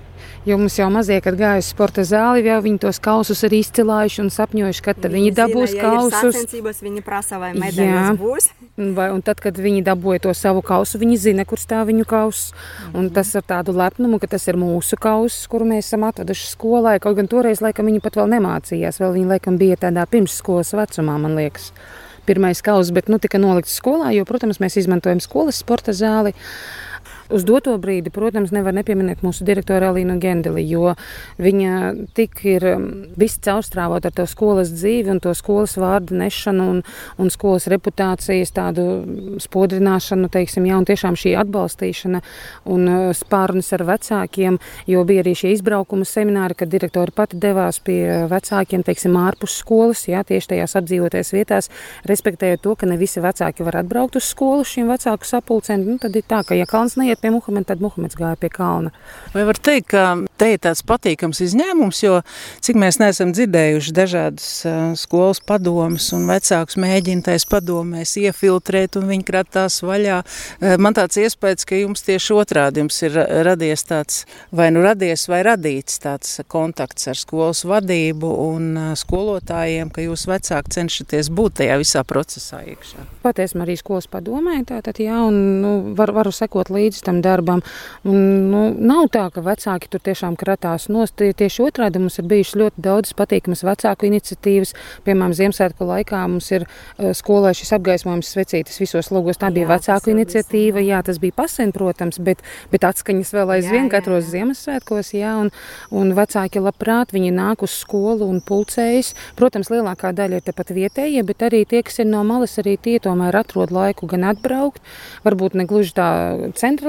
Jo 0.44 0.58
mums 0.60 0.76
jau 0.76 0.90
mazie, 0.92 1.22
kad 1.24 1.38
gāja 1.40 1.62
uz 1.62 1.70
sporta 1.72 2.04
zāli, 2.04 2.42
jau 2.44 2.58
viņi 2.66 2.82
tos 2.84 2.98
kausus 3.04 3.46
ir 3.48 3.54
izcilājuši 3.62 4.20
un 4.26 4.32
sapņojuši, 4.34 4.82
ka 4.84 4.94
viņi, 4.98 5.12
viņi 5.14 5.32
dabūs 5.38 5.72
zina, 5.72 5.80
ja 5.80 5.92
kausus. 5.94 6.82
Viņi 6.84 7.04
prasa, 7.06 7.40
vai 7.40 7.54
medaļas 7.56 8.20
būs. 8.20 8.50
Vai, 8.98 9.06
un 9.16 9.24
tad, 9.24 9.40
kad 9.40 9.56
viņi 9.56 9.86
dabūja 9.88 10.26
to 10.26 10.34
savu 10.36 10.60
kausu, 10.66 11.00
viņi 11.00 11.22
zina, 11.30 11.48
kur 11.48 11.64
stāv 11.64 11.88
viņu 11.94 12.04
kauss. 12.10 12.52
Mm. 12.90 13.00
Un 13.00 13.10
tas 13.16 13.32
ar 13.40 13.48
tādu 13.54 13.72
lepnumu, 13.78 14.20
ka 14.20 14.34
tas 14.36 14.50
ir 14.52 14.60
mūsu 14.60 15.00
kauss, 15.00 15.48
kuru 15.48 15.70
mēs 15.72 15.88
esam 15.88 16.04
atveduši 16.10 16.52
skolai. 16.52 16.98
Kaut 17.00 17.22
gan 17.22 17.32
toreiz, 17.32 17.64
laikam, 17.64 17.88
viņi 17.88 18.04
pat 18.04 18.20
vēl 18.20 18.36
nemācījās. 18.36 19.00
Vēl 19.00 19.16
viņi, 19.22 19.30
laikam, 19.38 19.60
bija 19.62 19.80
tādā 19.86 20.04
pirmsskolas 20.12 20.76
vecumā, 20.76 21.22
man 21.24 21.40
liekas. 21.40 21.72
Pirmais 22.28 22.60
kauss, 22.64 22.92
bet 22.96 23.08
nu 23.12 23.16
tika 23.20 23.40
nolikts 23.40 23.80
skolā, 23.80 24.12
jo, 24.16 24.28
protams, 24.28 24.60
mēs 24.64 24.76
izmantojam 24.80 25.24
skolas 25.24 25.64
sporta 25.64 25.96
zāli. 25.96 26.36
Uz 27.32 27.46
doto 27.48 27.76
brīdi, 27.80 28.12
protams, 28.14 28.52
nevar 28.56 28.76
nepieminēt 28.76 29.24
mūsu 29.24 29.46
direktoru 29.48 29.92
Alīnu 29.92 30.18
Gendeli, 30.20 30.66
jo 30.68 30.94
viņa 31.42 31.94
tik 32.18 32.42
ir 32.48 32.66
um, 32.74 32.88
viss 33.20 33.40
caurstrāvot 33.44 34.06
ar 34.06 34.16
to 34.16 34.26
skolas 34.30 34.74
dzīvi 34.74 35.14
un 35.14 35.22
to 35.24 35.32
skolas 35.38 35.78
vārdu 35.80 36.18
nešanu 36.20 36.68
un, 36.74 36.82
un 37.22 37.32
skolas 37.34 37.70
reputācijas 37.72 38.54
tādu 38.56 38.86
spodrināšanu, 39.44 40.30
teiksim, 40.34 40.68
jā, 40.68 40.80
un 40.82 40.88
tiešām 40.90 41.18
šī 41.20 41.36
atbalstīšana 41.44 42.24
un 42.74 42.90
uh, 42.90 43.06
spārnas 43.16 43.72
ar 43.78 43.86
vecākiem, 43.88 44.60
jo 44.90 45.04
bija 45.08 45.24
arī 45.24 45.36
šie 45.38 45.54
izbraukuma 45.56 46.08
semināri, 46.08 46.58
kad 46.60 46.72
direktori 46.72 47.16
pati 47.16 47.40
devās 47.40 47.80
pie 47.84 48.28
vecākiem, 48.32 48.84
teiksim, 48.86 49.16
ārpus 49.20 49.58
skolas, 49.62 50.06
jā, 50.10 50.24
tieši 50.28 50.54
tajās 50.56 50.78
apdzīvotajās 50.80 51.34
vietās, 51.36 51.70
respektējot 52.10 52.64
to, 52.64 52.76
ka 52.80 52.90
ne 52.90 52.98
visi 53.00 53.24
vecāki 53.24 53.66
var 53.66 53.82
atbraukt 53.84 54.18
uz 54.20 54.28
skolu 54.30 54.66
šīm 54.68 54.90
vecāku 54.92 55.28
sapulcēm, 55.28 55.86
nu, 55.88 55.98
tad 56.02 56.16
ir 56.18 56.26
tā, 56.28 56.42
ka, 56.48 56.58
ja 56.58 56.68
kalns 56.70 56.98
neiet 57.00 57.13
iet 57.14 57.22
pie 57.24 57.32
Muhameda, 57.34 57.72
tad 57.72 57.84
Muhameds 57.84 58.18
gāja 58.20 58.38
pie 58.40 58.50
kalna. 58.54 58.92
Vai 59.34 59.46
var 59.48 59.58
teikt, 59.58 59.92
ka 59.94 60.04
te 60.42 60.52
ir 60.54 60.62
tāds 60.64 60.84
patīkams 60.88 61.42
izņēmums, 61.46 62.02
jo 62.04 62.20
cik 62.64 62.78
mēs 62.80 63.00
neesam 63.02 63.34
dzirdējuši 63.36 63.96
dažādas 63.96 64.48
uh, 64.68 64.80
skolas 65.00 65.42
padomas 65.44 66.10
un 66.16 66.28
vecāks 66.30 66.78
mēģina 66.82 67.28
tais 67.30 67.46
padomēs 67.50 68.16
iefiltrēt 68.22 68.98
un 69.00 69.10
viņi 69.12 69.28
kratās 69.28 69.80
vaļā. 69.86 70.22
Uh, 70.24 70.76
man 70.82 70.98
tāds 70.98 71.20
iespējas, 71.22 71.68
ka 71.70 71.80
jums 71.80 72.06
tieši 72.06 72.38
otrādi 72.38 72.84
jums 72.84 73.00
ir 73.06 73.18
radies 73.48 73.86
tāds, 73.88 74.24
vai 74.52 74.70
nu 74.74 74.84
radies 74.84 75.28
vai 75.32 75.44
radīts 75.46 76.02
tāds 76.04 76.40
kontakts 76.52 77.08
ar 77.12 77.20
skolas 77.20 77.64
vadību 77.68 78.34
un 78.48 78.70
uh, 78.74 78.92
skolotājiem, 79.00 79.92
ka 79.94 80.06
jūs 80.06 80.26
vecāki 80.30 80.78
cenšaties 80.80 81.32
būt 81.34 81.62
tajā 81.62 81.78
visā 81.82 82.04
procesā 82.08 82.64
iekšā. 82.74 83.08
Patiesam 83.24 83.64
arī 83.64 83.78
skolas 83.80 84.10
padomē, 84.12 84.60
tātad 84.68 85.00
jā, 85.02 85.20
un 85.28 85.40
nu, 85.64 85.74
var, 85.98 86.14
varu 86.16 86.34
sekot 86.36 86.72
līdzi 86.74 87.03
tam 87.06 87.22
darbam. 87.24 87.64
Un, 88.08 88.50
nu, 88.52 88.64
nav 88.74 89.10
tā, 89.14 89.28
ka 89.34 89.44
vecāki 89.46 89.90
tur 89.92 90.04
tiešām 90.04 90.38
kratās 90.40 90.90
nost. 90.92 91.20
Tieši 91.20 91.64
otrādi 91.68 92.02
mums 92.02 92.20
ir 92.20 92.28
bijušas 92.32 92.60
ļoti 92.60 92.84
daudz 92.84 93.14
patīkamas 93.18 93.64
vecāku 93.68 94.10
iniciatīvas. 94.10 94.74
Piemēram, 95.08 95.36
Ziemassvētku 95.38 95.88
laikā 95.88 96.24
mums 96.28 96.50
ir 96.54 96.66
uh, 96.68 97.12
skolē 97.16 97.54
šis 97.58 97.74
apgaismojums 97.78 98.32
svecītas 98.34 98.80
visos 98.82 99.12
logos. 99.14 99.40
Tā 99.42 99.52
bija 99.54 99.68
jā, 99.68 99.72
vecāku 99.76 100.14
iniciatīva, 100.14 100.84
jā, 100.84 101.02
tas 101.06 101.20
bija 101.22 101.38
pasen, 101.44 101.74
protams, 101.76 102.20
bet, 102.24 102.44
bet 102.74 102.88
atskaņas 102.88 103.34
vēl 103.36 103.56
aizvien 103.58 103.90
katros 103.92 104.30
Ziemassvētkos, 104.32 105.14
jā, 105.18 105.36
un, 105.42 105.52
un 105.94 106.14
vecāki 106.18 106.64
labprāt, 106.64 107.14
viņi 107.16 107.34
nāk 107.36 107.66
uz 107.66 107.76
skolu 107.84 108.28
un 108.30 108.42
pulcējas. 108.44 109.14
Protams, 109.40 109.72
lielākā 109.74 110.14
daļa 110.16 110.40
ir 110.40 110.48
tepat 110.48 110.74
vietējie, 110.76 111.24
bet 111.28 111.46
arī 111.48 111.64
tie, 111.70 111.84
kas 111.86 112.02
ir 112.04 112.10
no 112.10 112.24
malas, 112.28 112.56
arī 112.62 112.76
tie 112.82 112.98
tomēr 113.04 113.36
atrod 113.44 113.74
laiku 113.74 114.10
gan 114.12 114.28
atbraukt, 114.32 114.82
varbūt 115.26 115.58
ne 115.60 115.68
gluži 115.70 115.96
tā 115.98 116.10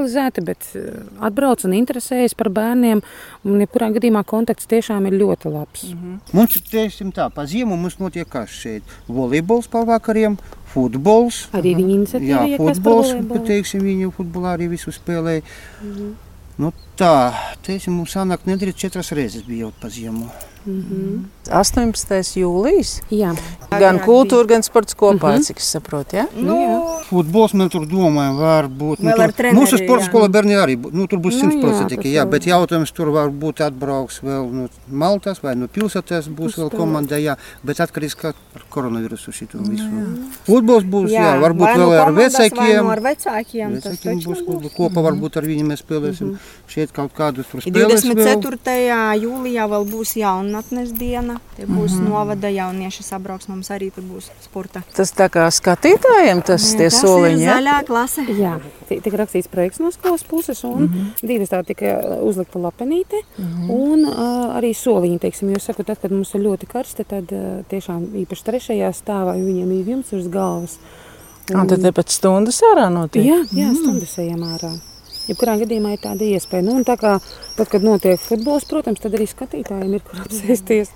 centralizēti, 0.04 0.44
bet 0.44 0.66
eh, 0.76 1.04
atbrauc 1.24 1.64
un 1.64 1.74
interesējas 1.74 2.34
par 2.36 2.50
bērniem. 2.50 3.02
Un, 3.44 3.60
jebkurā 3.60 3.90
gadījumā 3.94 4.24
kontakts 4.24 4.66
tiešām 4.66 5.06
ir 5.06 5.18
ļoti 5.20 5.52
labs. 5.52 5.84
Mm 5.92 5.98
-hmm. 5.98 6.18
Mums, 6.32 6.60
teiksim 6.70 7.12
tā, 7.12 7.30
pa 7.30 7.46
ziemu 7.46 7.76
mums 7.76 7.98
notiek 7.98 8.28
kas 8.28 8.50
šeit. 8.50 8.82
Volejbols 9.08 9.68
pa 9.68 9.84
vakariem, 9.84 10.36
futbols. 10.66 11.48
Arī 11.52 11.74
viņa 11.76 11.94
iniciatīva. 11.94 12.46
Jā, 12.48 12.56
futbols, 12.56 13.14
bet, 13.28 13.44
teiksim, 13.44 13.80
viņu 13.80 14.12
futbolā 14.12 14.56
arī 14.56 14.68
visu 14.68 14.90
spēlēja. 14.90 15.42
Mm 15.82 15.92
-hmm. 15.92 16.12
Nu, 16.56 16.72
tā, 16.98 17.14
teiksim, 17.66 17.96
mums 17.98 18.14
sanāk 18.16 18.46
nedrīkst 18.48 18.86
četras 18.86 19.12
reizes 19.16 19.46
bija 19.46 19.66
jau 19.66 19.72
pa 19.80 19.88
ziemu. 19.92 20.28
Mm 20.66 20.84
-hmm. 20.90 21.24
18. 21.50 22.40
jūlijas. 22.40 23.02
Jā. 23.10 23.34
Gan 23.70 23.98
kultūra, 23.98 24.46
gan 24.48 24.62
sports 24.62 24.94
kopā, 24.96 25.12
mm 25.12 25.36
-hmm. 25.36 25.42
cik 25.42 25.56
es 25.58 25.70
saprotu. 25.70 26.16
Ja? 26.16 26.26
Nu, 26.36 26.54
jā. 26.54 26.78
Futbols 27.08 27.52
mēs 27.52 27.68
tur 27.68 27.86
domājam, 27.86 28.36
var 28.36 28.64
būt. 28.64 28.96
Nu, 28.98 29.10
tur, 29.16 29.32
treneri, 29.32 29.58
mūsu 29.58 29.84
sporta 29.84 30.04
skola 30.04 30.28
bērni 30.28 30.54
arī 30.54 30.92
nu, 30.92 31.06
tur 31.06 31.18
būs 31.18 31.40
simtprocentīgi. 31.40 32.04
Nu, 32.04 32.10
jā, 32.10 32.22
jā, 32.22 32.30
bet 32.30 32.46
jautājums 32.46 32.92
tur 32.92 33.10
var 33.10 33.28
būt 33.28 33.60
atbrauks 33.60 34.22
vēl 34.22 34.52
no 34.52 34.68
Maltas 34.88 35.42
vai 35.42 35.54
no 35.54 35.66
pilsētas 35.66 36.28
būs 36.28 36.56
vēl 36.58 36.70
komanda. 36.70 37.18
Jā, 37.18 37.36
bet 37.62 37.80
atkarīgs 37.80 38.16
kā 38.16 38.28
ar 38.54 38.62
koronavīrusu 38.68 39.32
šito 39.32 39.58
nu, 39.58 39.70
visu. 39.70 39.84
Jā. 39.84 40.06
Futbols 40.46 40.84
būs, 40.84 41.10
jā, 41.10 41.20
jā 41.20 41.40
varbūt 41.40 41.66
vai 41.66 41.76
vēl 41.78 41.86
no 41.86 42.02
ar 42.02 42.12
vecākiem. 42.12 42.86
Ar 42.88 43.00
vecākiem, 43.00 43.72
vecākiem 43.74 44.18
būs, 44.24 44.40
būs 44.46 44.72
kopā, 44.76 45.02
varbūt 45.02 45.36
ar 45.36 45.44
viņiem 45.44 45.66
mēs 45.66 45.84
spēlēsim. 45.84 46.26
Mm 46.26 46.32
-hmm. 46.32 46.62
Šeit 46.84 46.92
kaut 46.92 47.14
kādus 47.16 47.48
tur 47.48 47.62
spēlēs 47.64 48.02
24. 48.04 48.58
Vēl. 48.60 49.22
jūlijā 49.22 49.64
vēl 49.72 49.84
būs 49.88 50.10
jaunatnes 50.20 50.90
diena. 50.92 51.38
Tie 51.56 51.64
būs 51.64 51.94
mm 51.94 52.00
-hmm. 52.00 52.10
novada 52.12 52.50
jaunieši 52.52 53.02
sabrauks, 53.06 53.48
mums 53.48 53.70
arī 53.72 53.88
tur 53.94 54.04
būs 54.04 54.28
sporta. 54.44 54.82
Tas 54.92 55.14
tā 55.16 55.30
kā 55.32 55.46
skatītājiem 55.48 56.42
tas 56.44 56.60
Jā, 56.60 56.78
tie 56.78 56.90
tas 56.90 57.00
soliņi, 57.00 57.42
ir 57.42 57.48
zaļā 57.48 57.78
klase. 57.86 58.26
Jā, 58.28 58.60
tika 58.88 59.16
rakstīts 59.16 59.48
projekts 59.48 59.80
no 59.80 59.90
skolas 59.90 60.24
puses, 60.24 60.64
un 60.64 60.82
mm 60.82 60.88
-hmm. 60.88 61.26
divas 61.26 61.48
tā 61.48 61.64
tika 61.64 61.86
uzlikta 62.20 62.58
lapenīte, 62.58 63.16
mm 63.38 63.44
-hmm. 63.44 63.70
un 63.70 64.04
uh, 64.04 64.56
arī 64.58 64.74
soliņi, 64.74 65.18
teiksim, 65.18 65.50
jo 65.50 65.58
saku, 65.58 65.84
tad, 65.84 65.98
kad 66.00 66.10
mums 66.10 66.34
ir 66.34 66.40
ļoti 66.40 66.66
karsti, 66.66 67.04
tad 67.04 67.32
uh, 67.32 67.64
tiešām 67.68 68.00
īpaši 68.14 68.44
trešajā 68.44 68.92
stāvā, 68.92 69.32
viņiem 69.36 69.72
ir 69.80 69.88
jumts 69.88 70.12
uz 70.12 70.28
galvas. 70.28 70.78
Un, 71.52 71.60
un 71.60 71.66
tad 71.66 71.82
tepat 71.82 72.08
stundas 72.08 72.60
ārā 72.62 72.90
notiek? 72.92 73.24
Jā, 73.24 73.38
jā 73.52 73.68
mm. 73.68 73.74
stundas 73.76 74.18
ejam 74.18 74.42
ārā. 74.42 74.93
Jebkurā 75.24 75.56
gadījumā 75.62 75.94
ir 75.94 76.00
tāda 76.02 76.26
iespēja. 76.28 76.64
Nu, 76.66 76.76
tā 76.84 76.98
kā, 77.00 77.14
tad, 77.56 77.68
kad 77.72 77.84
notiek 77.84 78.20
futbols, 78.20 78.66
protams, 78.68 79.00
tad 79.00 79.16
arī 79.16 79.28
skatītājiem 79.30 79.94
ir 79.96 80.02
kur 80.04 80.24
apsēsties 80.24 80.90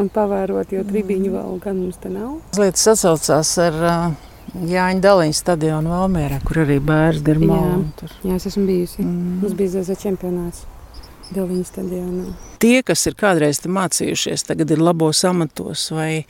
un 0.00 0.10
pavērot, 0.12 0.74
jo 0.74 0.84
tribiņu 0.88 1.32
vēl 1.36 1.62
gan 1.64 1.78
mums 1.80 2.00
te 2.02 2.12
nav. 2.12 2.36
Lietas 2.60 2.84
sasaucās 2.90 3.54
ar 3.64 3.78
uh, 3.80 4.26
Jāņa 4.50 5.00
Daliņa 5.04 5.38
stadionu 5.38 5.94
Valmērā, 5.94 6.42
kur 6.44 6.64
arī 6.64 6.80
bērns 6.82 7.24
garmā. 7.24 7.62
Jā, 8.02 8.12
jā, 8.26 8.36
es 8.36 8.50
esmu 8.50 8.66
bijusi. 8.68 9.00
Mm. 9.04 9.40
Mums 9.44 9.56
bija 9.56 9.78
ZZ 9.78 9.96
čempionāts. 10.02 10.66
Daliņa 11.30 11.66
stadionā. 11.66 12.32
Tie, 12.60 12.80
kas 12.86 13.04
ir 13.06 13.14
kādreiz 13.18 13.62
mācījušies, 13.62 14.44
tagad 14.48 14.72
ir 14.74 14.82
labos 14.82 15.22
amatos, 15.28 15.86
vai 15.94 16.24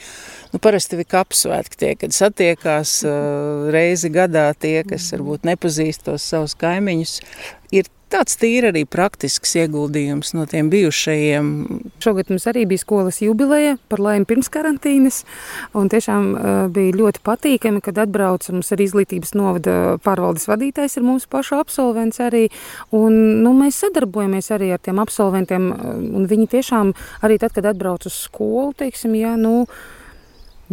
nu, 0.52 0.60
parasti 0.62 0.98
ir 0.98 1.08
kapsvētki 1.10 1.80
tie, 1.80 1.94
kad 1.98 2.14
satiekās 2.14 2.98
reizi 3.74 4.12
gadā 4.14 4.50
tie, 4.54 4.82
kas 4.86 5.08
varbūt 5.16 5.48
nepazīst 5.48 6.04
tos 6.06 6.28
savus 6.32 6.54
kaimiņus, 6.60 7.16
ir 7.74 7.88
tāds 8.10 8.36
tīri 8.40 8.70
arī 8.70 8.82
praktisks 8.88 9.54
ieguldījums 9.60 10.32
no 10.36 10.44
tiem 10.50 10.70
bijušajiem. 10.72 11.46
Šogad 12.02 12.32
mums 12.32 12.46
arī 12.50 12.64
bija 12.70 12.82
skolas 12.82 13.20
jubileja 13.22 13.76
par 13.90 14.02
laimi 14.02 14.28
pirms 14.28 14.50
karantīnas, 14.52 15.22
tiešām 15.74 16.28
uh, 16.34 16.50
bija 16.72 16.96
ļoti 16.98 17.22
patīkami, 17.26 17.82
kad 17.84 18.00
atbrauca 18.02 18.54
mums 18.54 18.72
arī 18.74 18.88
izglītības 18.88 19.34
novada 19.38 19.76
pārvaldes 20.04 20.48
vadītājs 20.50 20.98
ir 20.98 21.06
mūsu 21.06 21.30
pašu 21.30 21.58
absolvents 21.60 22.20
arī, 22.24 22.46
un 22.96 23.16
nu, 23.44 23.54
mēs 23.56 23.80
sadarbojamies 23.84 24.50
arī 24.56 24.72
ar 24.74 24.82
tiem 24.84 25.00
absolventiem, 25.02 25.70
un 26.20 26.28
viņi 26.30 26.50
tiešām 26.56 26.94
arī 27.26 27.40
tad, 27.42 27.54
kad 27.56 27.70
atbrauc 27.72 28.06
uz 28.10 28.16
skolu, 28.26 28.72
teiksim, 28.78 29.16
jā, 29.18 29.36
nu, 29.40 29.64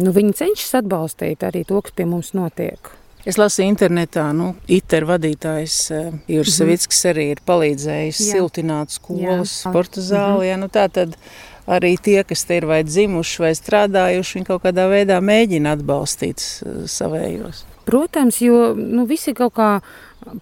nu 0.02 0.14
viņi 0.14 0.38
cenšas 0.42 0.80
atbalstīt 0.82 1.44
arī 1.46 1.66
to, 1.68 1.82
kas 1.84 1.94
pie 1.96 2.08
mums 2.08 2.34
notiek. 2.36 2.97
Es 3.28 3.36
lasīju 3.36 3.68
internetā, 3.74 4.30
nu, 4.32 4.54
ITER 4.72 5.04
vadītājs 5.08 5.76
uh, 5.92 6.06
Juris 6.30 6.54
-hmm. 6.54 6.56
Savickis 6.56 7.04
arī 7.10 7.26
ir 7.34 7.42
palīdzējis 7.44 8.20
jā. 8.24 8.38
siltināt 8.38 8.94
skolas, 8.94 9.52
jā. 9.52 9.70
sporta 9.70 10.00
zāli. 10.00 10.32
Mm 10.32 10.40
-hmm. 10.40 10.48
ja, 10.48 10.56
nu, 10.56 10.66
tā 10.68 10.88
tad 10.88 11.16
arī 11.66 11.96
tie, 12.00 12.24
kas 12.24 12.44
te 12.44 12.56
ir 12.56 12.66
vai 12.66 12.82
dzimuši 12.84 13.42
vai 13.42 13.52
strādājuši, 13.54 14.34
viņi 14.34 14.46
kaut 14.46 14.62
kādā 14.62 14.88
veidā 14.88 15.20
mēģina 15.20 15.76
atbalstīt 15.76 16.40
uh, 16.40 16.86
savējos. 16.86 17.64
Protams, 17.84 18.40
jo 18.40 18.74
nu, 18.74 19.04
visi 19.04 19.34
kaut 19.34 19.54
kā 19.54 19.80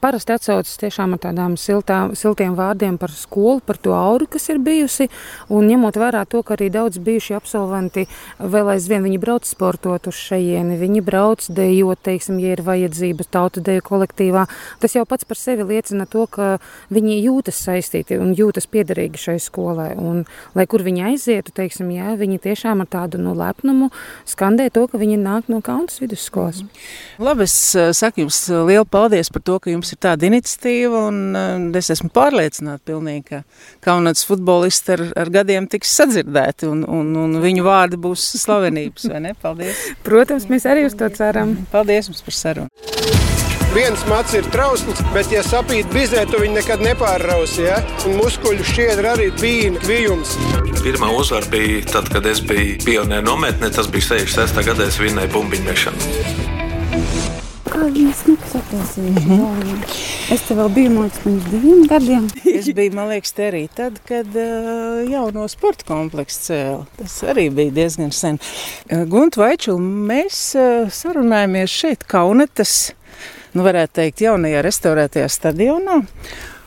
Parasti 0.01 0.33
atsaucas 0.33 0.79
tiešām 0.81 1.13
ar 1.15 1.21
tādām 1.21 1.55
siltām, 1.61 2.15
siltiem 2.17 2.55
vārdiem 2.57 2.97
par 2.97 3.13
skolu, 3.13 3.61
par 3.61 3.77
to 3.77 3.93
auru, 3.93 4.25
kas 4.31 4.49
ir 4.49 4.57
bijusi. 4.65 5.11
Un 5.53 5.69
ņemot 5.69 5.99
vērā 6.01 6.23
to, 6.33 6.41
ka 6.47 6.55
arī 6.57 6.71
daudz 6.73 6.97
bijuši 7.05 7.37
absolventi 7.37 8.07
vēl 8.41 8.71
aizvien 8.73 9.05
viņi 9.05 9.21
brauc 9.21 9.45
sportot 9.45 10.09
uz 10.09 10.17
šejieni, 10.17 10.79
viņi 10.81 11.03
brauc 11.05 11.45
dejot, 11.53 12.01
teiksim, 12.09 12.39
ja 12.41 12.55
ir 12.57 12.63
vajadzības 12.65 13.29
tautu 13.37 13.61
deju 13.65 13.85
kolektīvā. 13.85 14.47
Tas 14.81 14.97
jau 14.97 15.05
pats 15.09 15.29
par 15.29 15.37
sevi 15.37 15.67
liecina 15.69 16.09
to, 16.09 16.25
ka 16.25 16.57
viņi 16.89 17.21
jūtas 17.27 17.61
saistīti 17.69 18.17
un 18.17 18.33
jūtas 18.39 18.71
piederīgi 18.73 19.21
šai 19.27 19.37
skolai. 19.45 19.91
Un, 20.01 20.25
lai 20.57 20.65
kur 20.65 20.87
viņi 20.89 21.05
aizietu, 21.13 21.53
teiksim, 21.53 21.93
jā, 21.93 22.17
viņi 22.17 22.41
tiešām 22.49 22.81
ar 22.81 22.91
tādu 22.97 23.21
nu, 23.21 23.37
lepnumu 23.37 23.91
skandē 24.25 24.71
to, 24.73 24.87
ka 24.89 24.97
viņi 25.05 25.21
nāk 25.21 25.53
no 25.53 25.61
Kaunas 25.61 26.01
vidusskolas. 26.01 26.65
Labi, 27.21 27.45
es 27.45 27.57
eh, 27.77 27.93
saku 27.97 28.25
jums 28.25 28.41
lielu 28.49 28.89
paldies 28.89 29.29
par 29.33 29.45
to, 29.45 29.61
ka 29.67 29.75
jums 29.75 29.91
ir 29.91 30.01
tāda 30.03 30.29
iniciatīva, 30.31 31.03
un 31.11 31.19
uh, 31.35 31.79
es 31.79 31.91
esmu 31.97 32.13
pārliecināta, 32.15 32.85
pilnīgi, 32.87 33.25
ka 33.27 33.43
Kaunas 33.85 34.23
futbolisti 34.29 34.95
ar, 34.95 35.05
ar 35.25 35.33
gadiem 35.35 35.67
tiks 35.71 35.93
sadzirdēti, 35.99 36.71
un, 36.71 36.85
un, 36.87 37.11
un 37.25 37.41
viņu 37.43 37.67
vārdi 37.67 37.99
būs 38.01 38.31
slavenības, 38.45 39.11
vai 39.11 39.25
ne? 39.29 39.35
Paldies! 39.43 39.89
Protams, 40.07 40.47
mēs 40.53 40.69
arī 40.71 40.87
uz 40.87 40.95
to 40.99 41.11
ceram. 41.15 41.59
Paldies 41.75 42.13
jums 42.13 42.23
par 42.27 42.39
sarunu! 42.39 43.15
Viens 43.77 44.01
mats 44.09 44.33
ir 44.33 44.47
trausls, 44.49 45.03
bet, 45.13 45.29
ja 45.35 45.43
sapīt 45.45 45.91
bizē, 45.93 46.23
tu 46.31 46.39
viņu 46.41 46.57
nekad 46.57 46.81
nepārrausi. 46.81 47.67
Ja? 47.67 47.83
Un 48.09 48.17
muskuļu 48.23 48.65
šķiedra 48.65 49.13
arī 49.19 49.29
bija 49.37 49.75
kvijums. 49.83 50.33
Pirmā 50.81 51.13
uzvara 51.13 51.51
bija 51.53 51.85
tad, 51.91 52.09
kad 52.15 52.25
es 52.31 52.41
biju 52.41 52.79
pionieru 52.87 53.29
nometnē. 53.29 53.75
Tas 53.77 53.93
bija 53.93 54.15
66. 54.15 54.65
gadā, 54.71 54.89
es 54.89 55.01
vinnēju 55.03 55.35
bumbiņu 55.37 55.69
mešanu 55.69 56.47
kā 57.77 57.91
viņas 57.93 58.23
nesaprasīja. 58.31 59.13
Mm 59.13 59.41
-hmm. 59.41 59.85
Es 60.35 60.43
te 60.49 60.55
vēl 60.55 60.73
biju, 60.75 60.91
man 60.95 61.05
liekas, 61.05 61.21
pirms 61.25 61.45
diviem 61.51 61.87
gadiem. 61.91 62.29
es 62.59 62.71
biju, 62.75 62.95
man 62.97 63.09
liekas, 63.13 63.33
te 63.33 63.49
arī 63.51 63.69
tad, 63.75 64.01
kad 64.09 64.27
uh, 64.27 65.05
jauno 65.11 65.49
sporta 65.49 65.85
kompleksu 65.87 66.41
cēla. 66.49 66.85
Tas 66.97 67.23
arī 67.23 67.51
bija 67.51 67.71
diezgan 67.71 68.13
sen. 68.13 68.39
Uh, 68.91 69.05
Guntu 69.05 69.41
Vaičulu, 69.41 69.79
mēs 69.79 70.41
uh, 70.57 70.91
sarunājamies 70.91 71.71
šeit 71.71 72.05
Kaunetas, 72.05 72.93
nu 73.55 73.65
varētu 73.67 74.01
teikt, 74.01 74.21
jaunajā 74.21 74.63
restaurētajā 74.63 75.29
stadionā. 75.29 76.03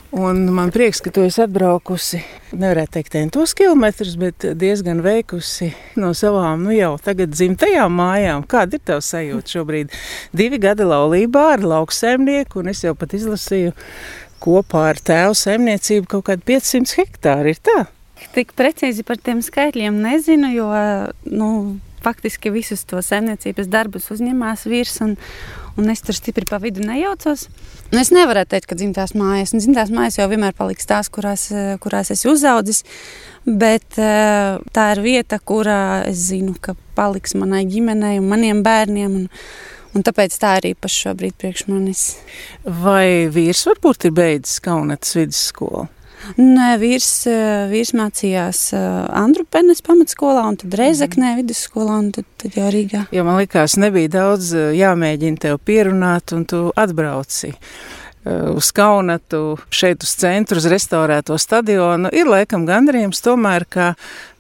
Un 0.10 0.48
man 0.50 0.72
prieks, 0.74 1.04
ka 1.06 1.12
tu 1.14 1.22
esi 1.22 1.44
atbraukusi, 1.44 2.18
nevarētu 2.58 2.96
teikt, 2.96 3.12
centos 3.14 3.52
kilometrus, 3.54 4.16
bet 4.18 4.42
diezgan 4.58 5.04
veikusi 5.06 5.68
no 6.02 6.16
savām, 6.18 6.64
nu 6.66 6.74
jau 6.74 6.96
tagad 7.06 7.30
dzimtajām 7.36 7.94
mājām. 7.94 8.46
Kāda 8.50 8.80
ir 8.80 8.82
tava 8.90 9.04
sajūta 9.06 9.54
šobrīd? 9.54 9.94
Divi 10.34 10.58
gadi 10.64 10.88
laulībā 10.90 11.44
ar 11.54 11.66
lauksēmnieku, 11.76 12.64
un 12.64 12.72
es 12.74 12.82
jau 12.88 12.96
pat 12.98 13.14
izlasīju 13.20 13.76
kopā 14.42 14.88
ar 14.96 15.02
tēvu 15.12 15.38
saimniecību 15.38 16.10
kaut 16.16 16.26
kādi 16.32 16.48
500 16.56 16.98
hektāri. 17.04 17.54
Ir 17.54 17.62
tā? 17.70 17.78
Tik 18.34 18.56
precīzi 18.58 19.06
par 19.06 19.22
tiem 19.22 19.44
skaitļiem 19.46 20.02
nezinu, 20.08 20.50
jo 20.58 20.72
nu, 21.30 21.52
faktiski 22.02 22.50
visus 22.56 22.82
to 22.90 22.98
saimniecības 23.06 23.70
darbus 23.70 24.10
uzņemās 24.16 24.66
vīrs, 24.66 24.98
un, 25.06 25.20
un 25.78 25.94
es 25.94 26.02
tur 26.02 26.18
stipri 26.18 26.50
pa 26.50 26.58
vidu 26.64 26.82
nejaucos. 26.82 27.46
Nu, 27.90 27.98
es 27.98 28.12
nevaru 28.14 28.44
teikt, 28.46 28.68
ka 28.70 28.78
dzimtās 28.78 29.16
mājas, 29.18 29.50
nu, 29.56 29.60
dzimtās 29.64 29.90
mājas 29.90 30.20
jau 30.20 30.28
vienmēr 30.30 30.54
paliks 30.58 30.86
tās, 30.86 31.10
kurās, 31.10 31.48
kurās 31.82 32.12
esmu 32.14 32.36
uzaudzis. 32.36 32.84
Bet 33.50 33.98
eh, 33.98 34.60
tā 34.76 34.86
ir 34.94 35.02
vieta, 35.02 35.40
kurā 35.42 36.06
es 36.06 36.28
zinu, 36.30 36.54
ka 36.62 36.76
paliks 36.98 37.34
manai 37.40 37.64
ģimenei 37.70 38.20
un 38.22 38.30
maniem 38.30 38.62
bērniem. 38.66 39.16
Un, 39.24 39.28
un 39.98 40.06
tāpēc 40.06 40.38
tā 40.38 40.60
ir 40.60 40.76
īpaši 40.76 41.06
šobrīd 41.08 41.38
priekš 41.42 41.66
manis. 41.72 42.04
Vai 42.62 43.26
vīrs 43.34 43.66
varbūt 43.72 44.06
ir 44.12 44.14
beidzis 44.22 44.62
Kaunatas 44.62 45.18
vidusskolu? 45.18 45.88
Nē, 46.38 46.74
vīrs, 46.82 47.10
eh, 47.30 47.70
vīrs 47.72 47.94
mācījās 47.98 48.62
eh, 48.78 48.88
Andrupenes 49.18 49.82
pamatskolā, 49.86 50.44
un 50.52 50.60
tad 50.62 50.76
Reizeknē 50.78 51.36
vidusskolā, 51.40 52.00
un 52.04 52.12
tad, 52.16 52.28
tad 52.42 52.58
jau 52.60 52.68
Rīgā. 52.74 53.06
Jo 53.16 53.24
man 53.28 53.40
likās, 53.42 53.80
nebija 53.82 54.12
daudz 54.20 54.52
jāmēģina 54.78 55.46
tev 55.48 55.58
pierunāt, 55.66 56.36
un 56.36 56.46
tu 56.50 56.68
atbrauci 56.78 57.56
uz 58.30 58.68
Kaunatu, 58.76 59.56
šeit 59.74 60.04
uz 60.04 60.12
centru, 60.20 60.60
uz 60.60 60.68
restaurēto 60.70 61.38
stadionu, 61.40 62.12
ir 62.14 62.28
laikam 62.30 62.66
gandarījums 62.68 63.24
tomēr, 63.26 63.64
ka 63.72 63.94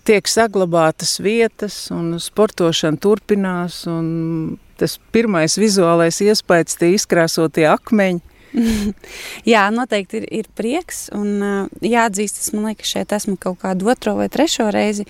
tiek 0.05 0.27
saglabātas 0.29 1.15
vietas 1.24 1.77
un 1.96 2.17
sportošana 2.22 3.00
turpinās, 3.01 3.86
un 3.89 4.58
tas 4.79 4.98
pirmais 5.13 5.58
vizuālais 5.60 6.22
iespējas, 6.24 6.77
tie 6.79 6.93
izkrāsotie 6.98 7.67
akmeņi. 7.69 8.24
Jā, 9.53 9.68
noteikti 9.74 10.22
ir, 10.22 10.27
ir 10.41 10.51
prieks. 10.58 11.08
Un, 11.15 11.32
uh, 11.39 11.82
jāatzīst, 11.86 12.41
es 12.41 12.53
man 12.56 12.70
liekas, 12.72 12.91
šeit 12.96 13.15
esmu 13.15 13.38
kaut 13.41 13.62
kādu 13.63 13.89
otro 13.94 14.18
vai 14.20 14.29
trešo 14.32 14.70
reizi. 14.74 15.08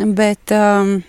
Bet, 0.00 0.54
um, 0.56 1.00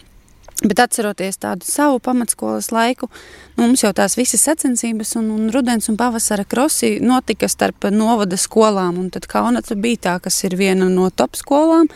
Bet 0.61 0.77
atceroties 0.77 1.39
tādu 1.41 1.65
savu 1.65 1.97
pamatskolas 2.05 2.67
laiku, 2.69 3.07
nu, 3.55 3.63
mums 3.63 3.81
jau 3.81 3.89
tās 3.97 4.13
visas 4.13 4.43
sacensības 4.45 5.15
un, 5.17 5.31
un 5.33 5.47
rudens 5.49 5.89
un 5.89 5.97
pavasara 5.97 6.45
krosi 6.45 6.99
notika 7.01 7.49
starp 7.49 7.87
novada 7.89 8.37
skolām. 8.37 8.99
Tad 9.09 9.25
Kaunata 9.31 9.73
bija 9.73 10.03
tā, 10.05 10.13
kas 10.21 10.37
ir 10.45 10.53
viena 10.59 10.85
no 10.85 11.09
top 11.09 11.39
skolām. 11.39 11.89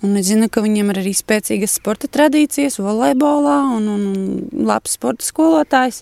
Un 0.00 0.16
es 0.16 0.30
zinu, 0.30 0.48
ka 0.48 0.64
viņiem 0.64 0.94
ir 0.94 1.02
arī 1.02 1.12
spēcīgas 1.18 1.76
sporta 1.82 2.08
tradīcijas, 2.08 2.80
volejbolā 2.80 3.58
un, 3.76 3.92
un, 3.92 4.08
un 4.14 4.66
labs 4.70 4.96
sporta 4.96 5.28
skolotājs. 5.28 6.00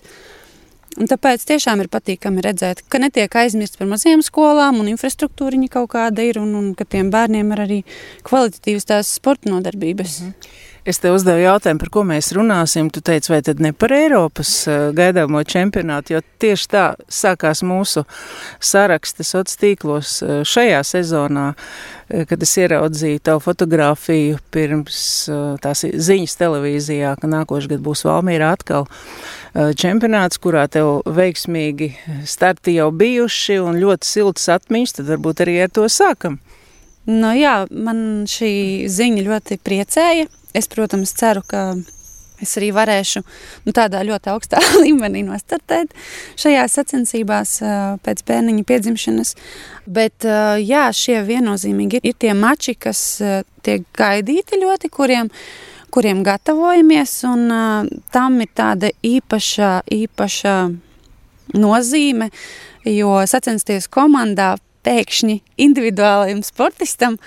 Un 0.97 1.05
tāpēc 1.05 1.43
tiešām 1.45 1.83
ir 1.83 1.91
patīkami 1.93 2.41
redzēt, 2.41 2.81
ka 2.89 2.97
netiek 3.01 3.35
aizmirsts 3.37 3.77
par 3.77 3.89
mazajām 3.91 4.23
skolām, 4.25 4.79
un 4.81 4.89
infrastruktūra 4.89 5.59
kaut 5.69 5.91
kāda 5.93 6.25
ir, 6.25 6.39
un, 6.41 6.55
un 6.57 6.71
ka 6.77 6.85
tiem 6.85 7.11
bērniem 7.13 7.53
ir 7.53 7.61
arī 7.67 7.77
kvalitatīvas 8.25 8.89
tās 8.89 9.13
sporta 9.19 9.51
nodarbības. 9.53 10.21
-hmm. 10.21 10.33
Es 10.87 11.01
te 11.03 11.09
uzdevu 11.11 11.41
jautājumu, 11.41 11.81
par 11.81 11.89
ko 11.91 12.01
mēs 12.07 12.29
runāsim. 12.31 12.87
Tu 12.93 13.01
teici, 13.03 13.27
vai 13.33 13.41
tad 13.43 13.59
ne 13.59 13.73
par 13.75 13.91
Eiropas 13.91 14.51
eh, 14.71 14.85
gaidāmo 14.95 15.41
čempionātu, 15.43 16.13
jo 16.15 16.21
tieši 16.39 16.69
tā 16.71 16.83
sākās 17.11 17.59
mūsu 17.67 18.05
saraksta 18.63 19.25
sociālos 19.27 19.59
tīklos 19.59 20.13
eh, 20.23 20.37
šajā 20.47 20.79
sezonā, 20.87 21.49
eh, 22.07 22.23
kad 22.29 22.45
es 22.45 22.55
ieraudzīju 22.63 23.19
tavu 23.19 23.43
fotografiju 23.49 24.39
pirms 24.55 25.01
tās 25.59 25.83
ziņas 25.83 26.39
televīzijā, 26.39 27.17
ka 27.19 27.27
nākošais 27.35 27.67
gads 27.73 27.83
būs 27.83 28.05
Valmīra 28.07 28.53
atkal 28.55 28.87
čempionāts, 29.57 30.37
kurā 30.41 30.67
tev 30.71 31.01
veiksmīgi 31.05 31.91
starti 32.29 32.77
jau 32.77 32.91
bijuši 32.93 33.59
un 33.63 33.79
ļoti 33.81 34.07
siltas 34.07 34.47
atmiņas, 34.57 34.97
tad 34.99 35.09
varbūt 35.09 35.45
arī 35.45 35.59
ar 35.65 35.73
to 35.73 35.87
sākam. 35.91 36.37
Nu 37.07 37.31
jā, 37.37 37.61
man 37.71 38.25
šī 38.27 38.51
ziņa 38.91 39.23
ļoti 39.29 39.61
priecēja. 39.63 40.27
Es, 40.57 40.67
protams, 40.67 41.13
ceru, 41.15 41.43
ka 41.47 41.69
es 42.43 42.53
arī 42.59 42.69
varēšu 42.75 43.21
nu, 43.23 43.73
tādā 43.75 44.03
ļoti 44.05 44.31
augstā 44.33 44.61
līmenī 44.83 45.23
nostartēt 45.25 45.95
šajās 46.39 46.77
sacensībās 46.79 47.55
pēc 48.05 48.25
bērniņa 48.27 48.67
piedzimšanas. 48.67 49.33
Bet 49.87 50.27
jā, 50.61 50.83
šie 50.93 51.21
viennozīmīgi 51.27 52.01
ir, 52.01 52.11
ir 52.11 52.19
tie 52.19 52.35
mači, 52.37 52.75
kas 52.75 53.01
tiek 53.65 53.87
gaidīti 53.97 54.61
ļoti, 54.61 54.91
kuriem, 54.93 55.31
kuriem 55.93 56.23
gatavojamies, 56.25 57.13
un 57.29 57.47
tam 58.13 58.41
ir 58.43 58.51
tāda 58.57 58.91
īpaša, 59.05 59.71
īpaša 59.93 60.55
nozīme, 61.57 62.29
jo 62.87 63.17
sacensties 63.27 63.87
komandā 63.91 64.55
pēkšņi 64.87 65.41
individuālajam 65.63 66.43
sportistam 66.45 67.17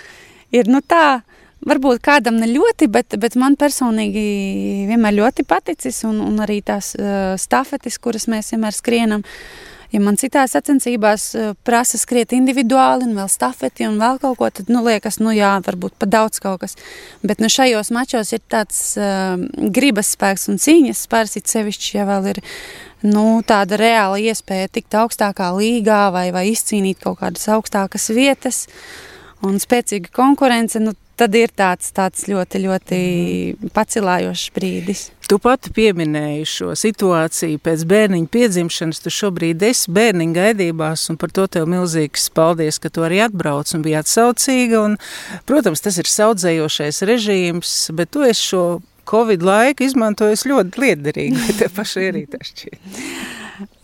ir 0.54 0.68
nu 0.70 0.80
tā, 0.84 1.20
Varbūt 1.60 2.00
kādam 2.00 2.38
ne 2.40 2.46
ļoti, 2.48 2.86
bet, 2.88 3.14
bet 3.20 3.34
man 3.36 3.52
personīgi 3.60 4.86
vienmēr 4.88 5.12
ļoti 5.18 5.44
paticis, 5.44 5.98
un, 6.08 6.22
un 6.24 6.40
arī 6.40 6.62
tās 6.64 6.94
uh, 6.96 7.34
stafetes, 7.36 7.98
kuras 8.00 8.24
mēs 8.32 8.54
vienmēr 8.54 8.72
skrienam. 8.72 9.24
Ja 9.90 10.00
man 10.02 10.18
citās 10.20 10.54
sacensībās 10.54 11.24
uh, 11.34 11.52
prasa 11.66 11.98
skriet 11.98 12.34
individuāli, 12.36 13.08
un 13.08 13.16
vēl 13.18 13.30
stafeti, 13.30 13.88
un 13.88 13.98
vēl 13.98 14.20
kaut 14.22 14.38
ko, 14.38 14.50
tad 14.54 14.70
nu, 14.70 14.84
liekas, 14.86 15.18
nu 15.22 15.34
jā, 15.34 15.56
varbūt 15.66 15.96
pat 15.98 16.12
daudz 16.12 16.42
kaut 16.42 16.60
kas. 16.62 16.76
Bet 17.26 17.42
nu, 17.42 17.50
šajos 17.50 17.90
mačos 17.94 18.30
ir 18.36 18.44
tāds 18.50 18.78
uh, 19.00 19.34
gribas 19.74 20.12
spēks 20.14 20.46
un 20.52 20.62
cīņas 20.62 21.04
spēks, 21.08 21.36
it 21.40 21.50
sevišķi, 21.50 21.92
ja 21.98 22.06
vēl 22.06 22.30
ir 22.36 22.42
nu, 23.02 23.40
tāda 23.46 23.80
reāla 23.80 24.20
iespēja 24.22 24.70
tikt 24.70 24.94
augstākā 25.00 25.50
līgā 25.56 26.06
vai, 26.14 26.28
vai 26.34 26.46
izcīnīt 26.52 27.02
kaut 27.02 27.20
kādas 27.24 27.48
augstākas 27.50 28.10
vietas 28.14 28.66
un 29.46 29.58
spēcīga 29.58 30.12
konkurence. 30.14 30.78
Nu, 30.82 30.94
tad 31.20 31.34
ir 31.36 31.52
tāds, 31.56 31.90
tāds 31.96 32.28
ļoti, 32.30 32.62
ļoti 32.64 33.00
pacilājošs 33.74 34.50
brīdis. 34.56 35.08
Tu 35.30 35.36
pati 35.38 35.70
pieminēji 35.70 36.46
šo 36.50 36.72
situāciju 36.74 37.60
pēc 37.62 37.84
bērniņa 37.86 38.26
piedzimšanas. 38.34 38.98
Tu 39.04 39.12
šobrīd 39.14 39.62
esi 39.62 39.92
bērniņa 39.94 40.34
gaidībās, 40.34 41.04
un 41.12 41.18
par 41.22 41.30
to 41.36 41.44
tev 41.46 41.68
milzīgs 41.70 42.24
paldies, 42.34 42.80
ka 42.82 42.90
tu 42.90 43.04
arī 43.06 43.20
atbrauc 43.28 43.70
un 43.76 43.84
biji 43.84 44.00
atsaucīga. 44.00 44.80
Un, 44.88 44.96
protams, 45.46 45.84
tas 45.84 46.00
ir 46.02 46.10
saudzējošais 46.10 46.98
režīms, 47.06 47.74
bet 47.94 48.10
tu 48.10 48.26
esi 48.26 48.48
šo 48.48 48.64
Covid 49.10 49.46
laiku 49.46 49.86
izmantojis 49.86 50.42
ļoti 50.50 50.82
liederīgi, 50.82 51.38
vai 51.38 51.54
te 51.62 51.70
paši 51.78 52.08
arī 52.10 52.24
tas 52.30 52.50
šķiet? 52.50 52.98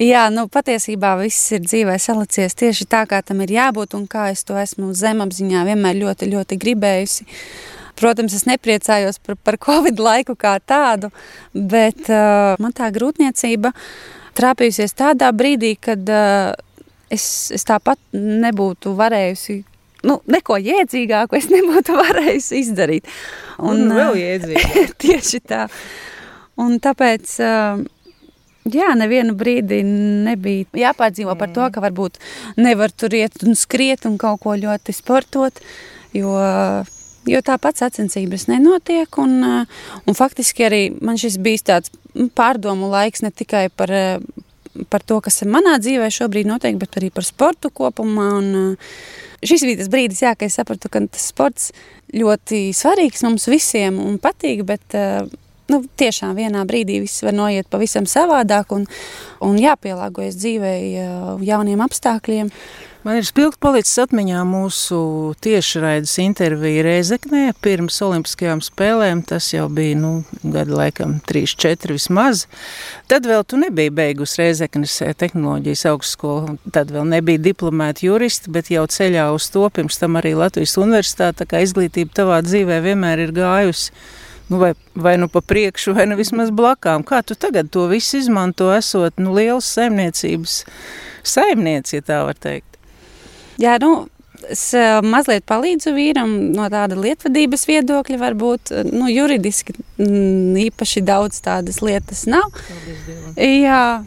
Jā, 0.02 0.26
nu, 0.34 0.48
patiesībā 0.50 1.14
viss 1.20 1.54
ir 1.54 1.62
dzīvē 1.62 1.94
salicies 2.02 2.58
tieši 2.58 2.88
tā, 2.90 3.04
kā 3.06 3.22
tam 3.22 3.46
ir 3.46 3.54
jābūt, 3.54 3.94
un 3.94 4.10
kā 4.10 4.32
es 4.34 4.42
to 4.48 4.58
esmu 4.58 4.90
zemapziņā 4.98 5.62
vienmēr 5.70 6.02
ļoti, 6.02 6.30
ļoti 6.34 6.58
gribējusi. 6.66 7.30
Protams, 7.96 8.34
es 8.36 8.44
nepriecājos 8.48 9.20
par, 9.24 9.38
par 9.40 9.58
Covid 9.62 10.00
laiku 10.02 10.36
kā 10.38 10.56
tādu, 10.60 11.10
bet 11.54 12.10
uh, 12.10 12.54
man 12.62 12.74
tā 12.76 12.90
grūtniecība 12.94 13.72
trāpījusies 14.36 14.96
tādā 14.96 15.30
brīdī, 15.32 15.74
kad 15.80 16.04
uh, 16.12 16.52
es, 17.12 17.48
es 17.56 17.64
tāpat 17.68 18.00
nebūtu 18.12 18.92
varējusi 18.98 19.62
nu, 20.06 20.20
neko 20.30 20.58
jēdzīgāku 20.62 21.38
es 21.38 21.50
nebūtu 21.50 21.96
varējusi 22.02 22.62
izdarīt. 22.62 23.10
Un, 23.58 23.86
un 23.88 23.96
vēl 23.96 24.12
uh, 24.12 24.22
jēdzīgāk. 24.22 24.96
tieši 25.06 25.42
tā. 25.48 25.66
Un 26.62 26.80
tāpēc 26.82 27.36
uh, 27.44 27.84
Jā, 28.66 28.88
nevienu 28.98 29.36
brīdi 29.38 29.76
nebija 29.86 30.88
jāpārdzīvo 30.88 31.36
par 31.38 31.52
to, 31.54 31.62
mm. 31.62 31.72
ka 31.76 31.82
varbūt 31.84 32.16
nevar 32.58 32.90
tur 32.90 33.14
iet 33.14 33.44
un 33.46 33.54
skriet 33.54 34.08
un 34.08 34.16
kaut 34.18 34.40
ko 34.42 34.56
ļoti 34.58 34.94
sportot, 34.96 35.60
jo, 36.16 36.32
jo 37.30 37.42
tāpat 37.44 37.82
sacensības 37.82 38.46
nenotiek. 38.50 39.20
Un, 39.22 39.38
un 40.06 40.18
faktiski 40.18 40.66
arī 40.66 40.82
man 41.00 41.20
šis 41.20 41.38
bijis 41.42 41.66
tāds 41.66 41.92
pārdomu 42.38 42.90
laiks 42.92 43.24
ne 43.24 43.32
tikai 43.34 43.66
par, 43.74 43.92
par 44.92 45.06
to, 45.06 45.20
kas 45.24 45.42
manā 45.48 45.76
dzīvē 45.82 46.10
šobrīd 46.12 46.48
notiek, 46.48 46.78
bet 46.80 46.98
arī 47.00 47.12
par 47.14 47.26
sportu 47.26 47.72
kopumā. 47.74 48.28
Un, 48.40 48.76
šis 49.46 49.66
bija 49.66 49.80
tas 49.82 49.90
brīdis, 49.92 50.22
jā, 50.24 50.34
kad 50.36 50.48
es 50.48 50.58
sapratu, 50.58 50.90
ka 50.92 51.02
tas 51.06 51.30
sports 51.32 51.72
ļoti 52.14 52.70
svarīgs 52.76 53.24
mums 53.26 53.48
visiem 53.50 53.98
un 54.02 54.20
patīk, 54.22 54.62
bet 54.66 54.96
nu, 55.72 55.82
tiešām 55.98 56.36
vienā 56.38 56.64
brīdī 56.68 57.00
viss 57.02 57.24
var 57.26 57.34
noiet 57.36 57.68
pavisam 57.70 58.06
savādāk 58.08 58.74
un, 58.76 58.86
un 59.44 59.56
jāpielāgojas 59.60 60.38
dzīvei 60.38 60.92
jauniem 61.46 61.82
apstākļiem. 61.86 62.52
Man 63.06 63.20
ir 63.20 63.26
spilgti 63.28 63.60
palicis 63.62 64.00
atmiņā 64.02 64.40
mūsu 64.50 64.96
tiešraides 65.44 66.16
intervija 66.24 66.82
Reizeknē 66.82 67.52
pirms 67.62 68.00
Olimpiskajām 68.02 68.58
spēlēm. 68.66 69.20
Tas 69.30 69.52
jau 69.52 69.68
bija, 69.70 69.94
nu, 70.00 70.10
gada 70.42 70.74
laikam 70.74 71.12
3-4 71.30 71.94
vismaz. 71.94 72.42
Tad 73.06 73.30
vēl 73.30 73.46
tu 73.46 73.60
nebija 73.62 73.94
beigus 73.94 74.34
Reizeknes 74.40 74.98
tehnoloģijas 75.22 75.86
augstskolu. 75.92 76.58
Tad 76.74 76.90
vēl 76.90 77.06
nebija 77.12 77.44
diplomēta 77.46 78.08
juristi, 78.08 78.50
bet 78.50 78.74
jau 78.74 78.82
ceļā 78.90 79.30
uz 79.38 79.46
to 79.54 79.62
pirms 79.70 80.02
tam 80.02 80.18
arī 80.18 80.34
Latvijas 80.34 80.74
universitāte. 80.74 81.44
Tā 81.44 81.50
kā 81.52 81.62
izglītība 81.62 82.24
tavā 82.24 82.42
dzīvē 82.42 82.82
vienmēr 82.90 83.22
ir 83.28 83.38
gājusi 83.38 83.94
nu, 84.50 84.58
vai, 84.58 84.74
vai 84.98 85.14
nu 85.22 85.30
pa 85.30 85.46
priekšu, 85.46 85.94
vai 85.94 86.10
nu 86.10 86.18
vismaz 86.18 86.50
blakām. 86.50 87.06
Kā 87.06 87.22
tu 87.22 87.38
tagad 87.38 87.70
to 87.70 87.86
visu 87.86 88.18
izmanto, 88.18 88.72
esot 88.74 89.22
nu, 89.22 89.38
liels 89.38 89.70
saimniecības 89.78 90.64
saimnieci, 91.22 92.00
ja 92.00 92.10
tā 92.10 92.24
var 92.26 92.34
teikt? 92.34 92.75
Jā, 93.62 93.78
nu, 93.82 94.06
Es 94.52 94.60
uh, 94.76 95.00
mazliet 95.02 95.46
palīdzu 95.48 95.94
vīram 95.96 96.32
no 96.54 96.66
tāda 96.70 96.94
lietvadības 96.98 97.64
viedokļa. 97.66 98.18
Varbūt 98.20 98.72
nu, 98.92 99.08
juridiski 99.10 99.72
mm, 99.74 100.52
īpaši 100.66 101.02
daudz 101.06 101.40
tādas 101.42 101.80
lietas 101.82 102.26
nav. 102.30 102.44
Jā, 103.40 104.04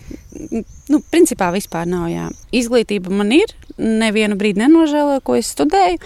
nu, 0.93 1.01
principā 1.11 1.49
vispār 1.55 1.89
nav. 1.89 2.07
Jā. 2.13 2.29
Izglītība 2.55 3.11
man 3.11 3.33
ir, 3.35 3.51
nevienu 3.77 4.37
brīdi 4.39 4.63
nenožēloju, 4.63 5.25
ko 5.25 5.39
es 5.41 5.51
studēju. 5.55 5.99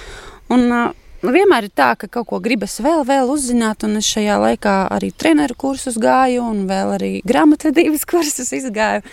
Un, 0.56 0.68
uh, 0.72 0.92
Vienmēr 1.24 1.70
ir 1.70 1.72
tā, 1.72 1.94
ka 1.96 2.10
kaut 2.12 2.28
ko 2.28 2.38
gribas 2.44 2.74
vēl, 2.84 3.06
vēl 3.08 3.30
uzzināt, 3.32 3.86
un 3.88 3.96
es 3.96 4.10
šajā 4.12 4.42
laikā 4.42 4.74
arī 4.92 5.14
treneru 5.16 5.56
kursus 5.56 5.96
gāju, 5.96 6.44
un 6.44 6.66
vēl 6.68 6.90
arī 6.98 7.12
grāmatvedības 7.24 8.04
kursus 8.12 8.52
izgāju. 8.58 9.06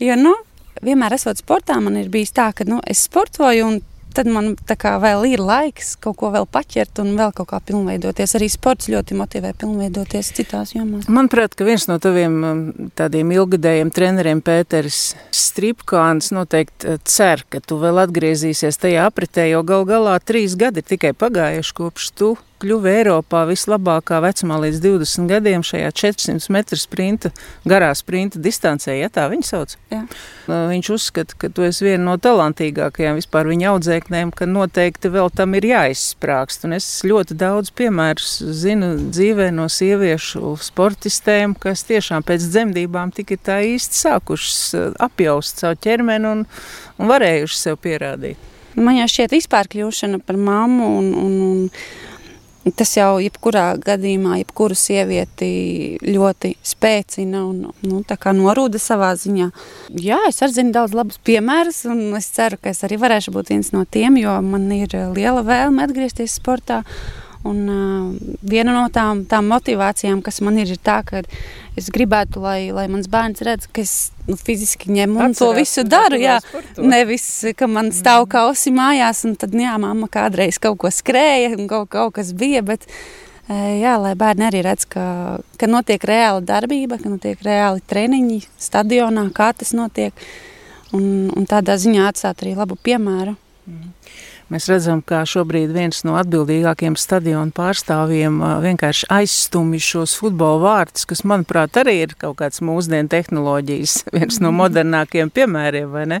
Jo, 0.00 0.16
nu, 0.16 0.32
vienmēr 0.84 1.16
esot 1.16 1.40
sportā, 1.40 1.78
man 1.82 1.98
ir 2.00 2.10
bijis 2.12 2.34
tā, 2.36 2.50
ka 2.56 2.66
nu, 2.68 2.80
es 2.88 3.06
sportoju, 3.08 3.66
un 3.66 3.80
tad 4.14 4.26
man 4.30 4.56
vēl 4.56 5.24
ir 5.30 5.42
laiks 5.42 5.94
kaut 6.02 6.18
ko 6.20 6.30
vēl 6.34 6.46
paķert 6.50 6.98
un 7.02 7.12
vēl 7.18 7.32
kaut 7.36 7.50
kā 7.52 7.60
pilnveidoties. 7.62 8.34
Arī 8.38 8.48
sports 8.50 8.90
ļoti 8.90 9.16
motivē 9.18 9.52
pilnveidoties 9.60 10.32
citās 10.36 10.74
jomās. 10.74 11.08
Manuprāt, 11.08 11.54
ka 11.54 11.66
viens 11.68 11.86
no 11.90 12.00
taviem 12.02 12.36
um, 12.42 12.62
tādiem 12.98 13.30
ilgadējiem 13.36 13.92
treneriem, 13.94 14.42
Pēters 14.42 15.14
Stripkāns, 15.34 16.32
noteikti 16.34 16.96
uh, 16.96 17.00
cer, 17.06 17.44
ka 17.50 17.62
tu 17.62 17.80
vēl 17.82 18.02
atgriezīsies 18.04 18.80
tajā 18.82 19.06
apritē, 19.10 19.46
jo 19.52 19.62
gal 19.66 19.86
galā 19.88 20.18
trīs 20.22 20.58
gadi 20.58 20.82
ir 20.82 20.90
tikai 20.90 21.14
pagājuši 21.14 21.76
kopš 21.78 22.12
tu 22.18 22.34
kļuva 22.60 22.90
Eiropā 22.92 23.42
vislabākā 23.48 24.20
vecumā 24.24 24.58
līdz 24.64 24.80
20 24.84 25.30
gadiem 25.30 25.64
šajā 25.66 25.90
400 25.96 26.52
metru 26.54 26.78
sprinta, 26.80 27.30
garā 27.68 27.90
sprinta 27.96 28.40
distancē, 28.42 28.94
ja 28.98 29.08
tā 29.12 29.26
viņa 29.32 29.46
sauc. 29.48 29.76
Jā. 29.92 30.02
Viņš 30.50 30.90
uzskata, 30.94 31.36
ka 31.40 31.50
tu 31.54 31.64
esi 31.66 31.86
viena 31.86 32.02
no 32.10 32.16
talantīgākajām 32.20 33.18
vispār 33.20 33.48
viņa 33.50 33.72
audzēknēm, 33.72 34.34
ka 34.36 34.48
noteikti 34.50 35.12
vēl 35.14 35.32
tam 35.36 35.56
ir 35.58 35.68
jāizsprāgst. 35.70 36.66
Un 36.68 36.76
es 36.76 36.88
ļoti 37.06 37.38
daudz 37.40 37.72
piemērus 37.76 38.36
zinu 38.60 38.92
dzīvē 39.08 39.50
no 39.56 39.68
sieviešu 39.72 40.54
sportistēm, 40.66 41.56
kas 41.60 41.86
tiešām 41.88 42.26
pēc 42.26 42.46
dzemdībām 42.52 43.14
tik 43.16 43.34
ir 43.36 43.42
tā 43.46 43.60
īsti 43.72 44.04
sākušas 44.04 44.94
apjaust 45.00 45.64
savu 45.64 45.80
ķermeni 45.80 46.32
un, 46.34 46.46
un 47.00 47.12
varējuši 47.12 47.60
sev 47.64 47.80
pierādīt. 47.82 48.48
Man 48.78 49.00
jau 49.00 49.08
šķiet, 49.10 49.32
vispār 49.34 49.66
kļūšana 49.70 50.20
par 50.22 50.38
mammu 50.38 50.86
un, 51.00 51.08
un, 51.18 51.32
un 51.42 52.09
Tas 52.60 52.90
jau 52.92 53.14
jebkurā 53.22 53.70
gadījumā, 53.80 54.34
jebkuru 54.42 54.76
sievieti 54.76 55.46
ļoti 56.04 56.52
spēcina 56.60 57.40
un 57.48 57.70
nu, 57.88 58.02
norūda 58.36 58.80
savā 58.80 59.14
ziņā. 59.16 59.48
Jā, 59.96 60.18
es 60.28 60.42
arī 60.44 60.58
zinu 60.58 60.74
daudz 60.76 60.92
labus 60.96 61.16
piemērus, 61.24 61.86
un 61.88 62.18
es 62.18 62.28
ceru, 62.36 62.60
ka 62.60 62.74
es 62.74 62.84
arī 62.84 63.00
varēšu 63.00 63.32
būt 63.32 63.54
viens 63.54 63.72
no 63.72 63.86
tiem, 63.88 64.20
jo 64.20 64.36
man 64.44 64.68
ir 64.76 64.92
liela 65.16 65.40
vēlme 65.46 65.88
atgriezties 65.88 66.36
sportā. 66.36 66.82
Un, 67.40 67.60
uh, 67.72 68.34
viena 68.44 68.74
no 68.76 68.82
tām, 68.92 69.22
tām 69.24 69.46
motivācijām, 69.48 70.18
kas 70.20 70.42
man 70.44 70.58
ir, 70.60 70.74
ir 70.74 70.80
tā, 70.84 70.98
ka 71.06 71.22
es 71.80 71.86
gribētu, 71.92 72.42
lai, 72.44 72.68
lai 72.76 72.84
mans 72.92 73.08
bērns 73.08 73.40
redz, 73.46 73.64
ka 73.72 73.80
es 73.80 73.94
nu, 74.26 74.36
fiziski 74.36 74.92
ņemu 74.92 75.16
un 75.16 75.30
Atcerās, 75.30 75.40
to 75.40 75.48
visu 75.56 75.84
daru. 75.88 76.18
Jā, 76.20 76.36
nevis, 76.76 77.24
ka 77.56 77.68
man 77.70 77.88
stāv 77.96 78.26
mm. 78.26 78.30
kausi 78.34 78.74
mājās, 78.76 79.24
un 79.24 79.38
tad, 79.40 79.56
jā, 79.56 79.72
mamma 79.80 80.10
kādreiz 80.12 80.60
kaut 80.60 80.76
ko 80.84 80.92
skrēja, 80.92 81.54
un 81.56 81.64
kaut, 81.70 81.88
kaut 81.94 82.18
kas 82.18 82.34
bija, 82.36 82.60
bet 82.66 82.84
jā, 83.48 83.96
lai 84.04 84.12
bērni 84.20 84.46
arī 84.50 84.60
redz, 84.66 84.84
ka, 84.92 85.04
ka 85.56 85.68
notiek 85.70 86.04
reāla 86.06 86.44
darbība, 86.44 87.00
ka 87.00 87.08
notiek 87.08 87.40
reāli 87.46 87.80
treniņi 87.88 88.42
stadionā, 88.60 89.24
kā 89.32 89.48
tas 89.56 89.72
notiek, 89.72 90.12
un, 90.92 91.30
un 91.32 91.48
tādā 91.48 91.80
ziņā 91.80 92.10
atstāt 92.10 92.44
arī 92.44 92.52
labu 92.58 92.76
piemēru. 92.76 93.38
Mm. 93.64 93.94
Mēs 94.50 94.66
redzam, 94.66 94.98
ka 95.06 95.20
šobrīd 95.30 95.70
viens 95.70 96.00
no 96.02 96.16
atbildīgākajiem 96.18 96.96
stadionu 96.98 97.54
pārstāvjiem 97.54 98.40
vienkārši 98.64 99.06
aizstumj 99.14 99.78
šos 99.86 100.16
futbola 100.18 100.58
vārtus, 100.64 101.06
kas, 101.06 101.22
manuprāt, 101.22 101.78
arī 101.78 102.00
ir 102.02 102.16
kaut 102.18 102.40
kāds 102.40 102.58
mūsdienu 102.66 103.06
tehnoloģijas, 103.12 104.00
viens 104.16 104.40
no 104.42 104.50
modernākajiem 104.58 105.30
piemēriem, 105.36 105.86
vai 105.94 106.04
ne? 106.10 106.20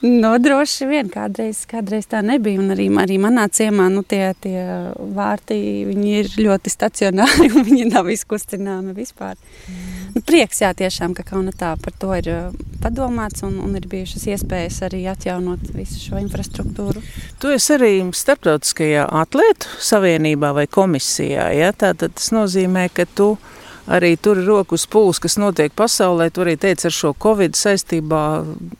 No, 0.00 0.30
droši 0.40 0.86
vien 0.88 1.10
kādreiz, 1.12 1.66
kādreiz 1.68 2.06
tā 2.08 2.22
nebija. 2.24 2.60
Un 2.62 2.72
arī, 2.72 2.86
arī 3.02 3.18
manā 3.20 3.44
ciemā 3.52 3.90
nu, 3.92 4.00
tie, 4.00 4.30
tie 4.40 4.62
vārti 4.96 5.58
ir 6.08 6.30
ļoti 6.40 6.72
stacionāri 6.72 7.50
un 7.52 7.66
viņi 7.68 7.90
nav 7.90 8.08
izkustināmi 8.08 8.94
vispār. 8.96 9.36
Mm. 9.36 10.00
Nu, 10.14 10.22
prieks, 10.24 10.62
jā, 10.64 10.72
tiešām, 10.76 11.12
ka 11.14 11.26
Kaunatā 11.28 11.74
par 11.84 11.94
to 12.00 12.14
ir 12.16 12.30
padomāts 12.80 13.44
un, 13.44 13.60
un 13.60 13.76
ir 13.76 13.84
bijušas 13.92 14.24
iespējas 14.32 14.80
arī 14.88 15.04
atjaunot 15.12 15.68
visu 15.76 16.00
šo 16.00 16.24
infrastruktūru. 16.24 17.04
Tu 17.42 17.52
esi 17.52 17.76
arī 17.76 17.92
starptautiskajā 18.16 19.04
atlētu 19.20 19.80
savienībā 19.84 20.54
vai 20.56 20.64
komisijā. 20.64 21.50
Ja? 21.60 21.74
Tātad 21.76 22.16
tas 22.16 22.32
nozīmē, 22.32 22.88
ka 22.96 23.04
tu 23.04 23.34
esi 23.34 23.59
arī 23.88 24.16
tur 24.20 24.40
rokas 24.46 24.86
pūles, 24.90 25.20
kas 25.22 25.38
notiek 25.40 25.72
pasaulē. 25.76 26.30
Tur 26.34 26.48
arī 26.48 26.56
teica, 26.60 26.88
ar 26.88 26.96
šo 26.96 27.14
covid 27.14 27.56
saistībā 27.58 28.24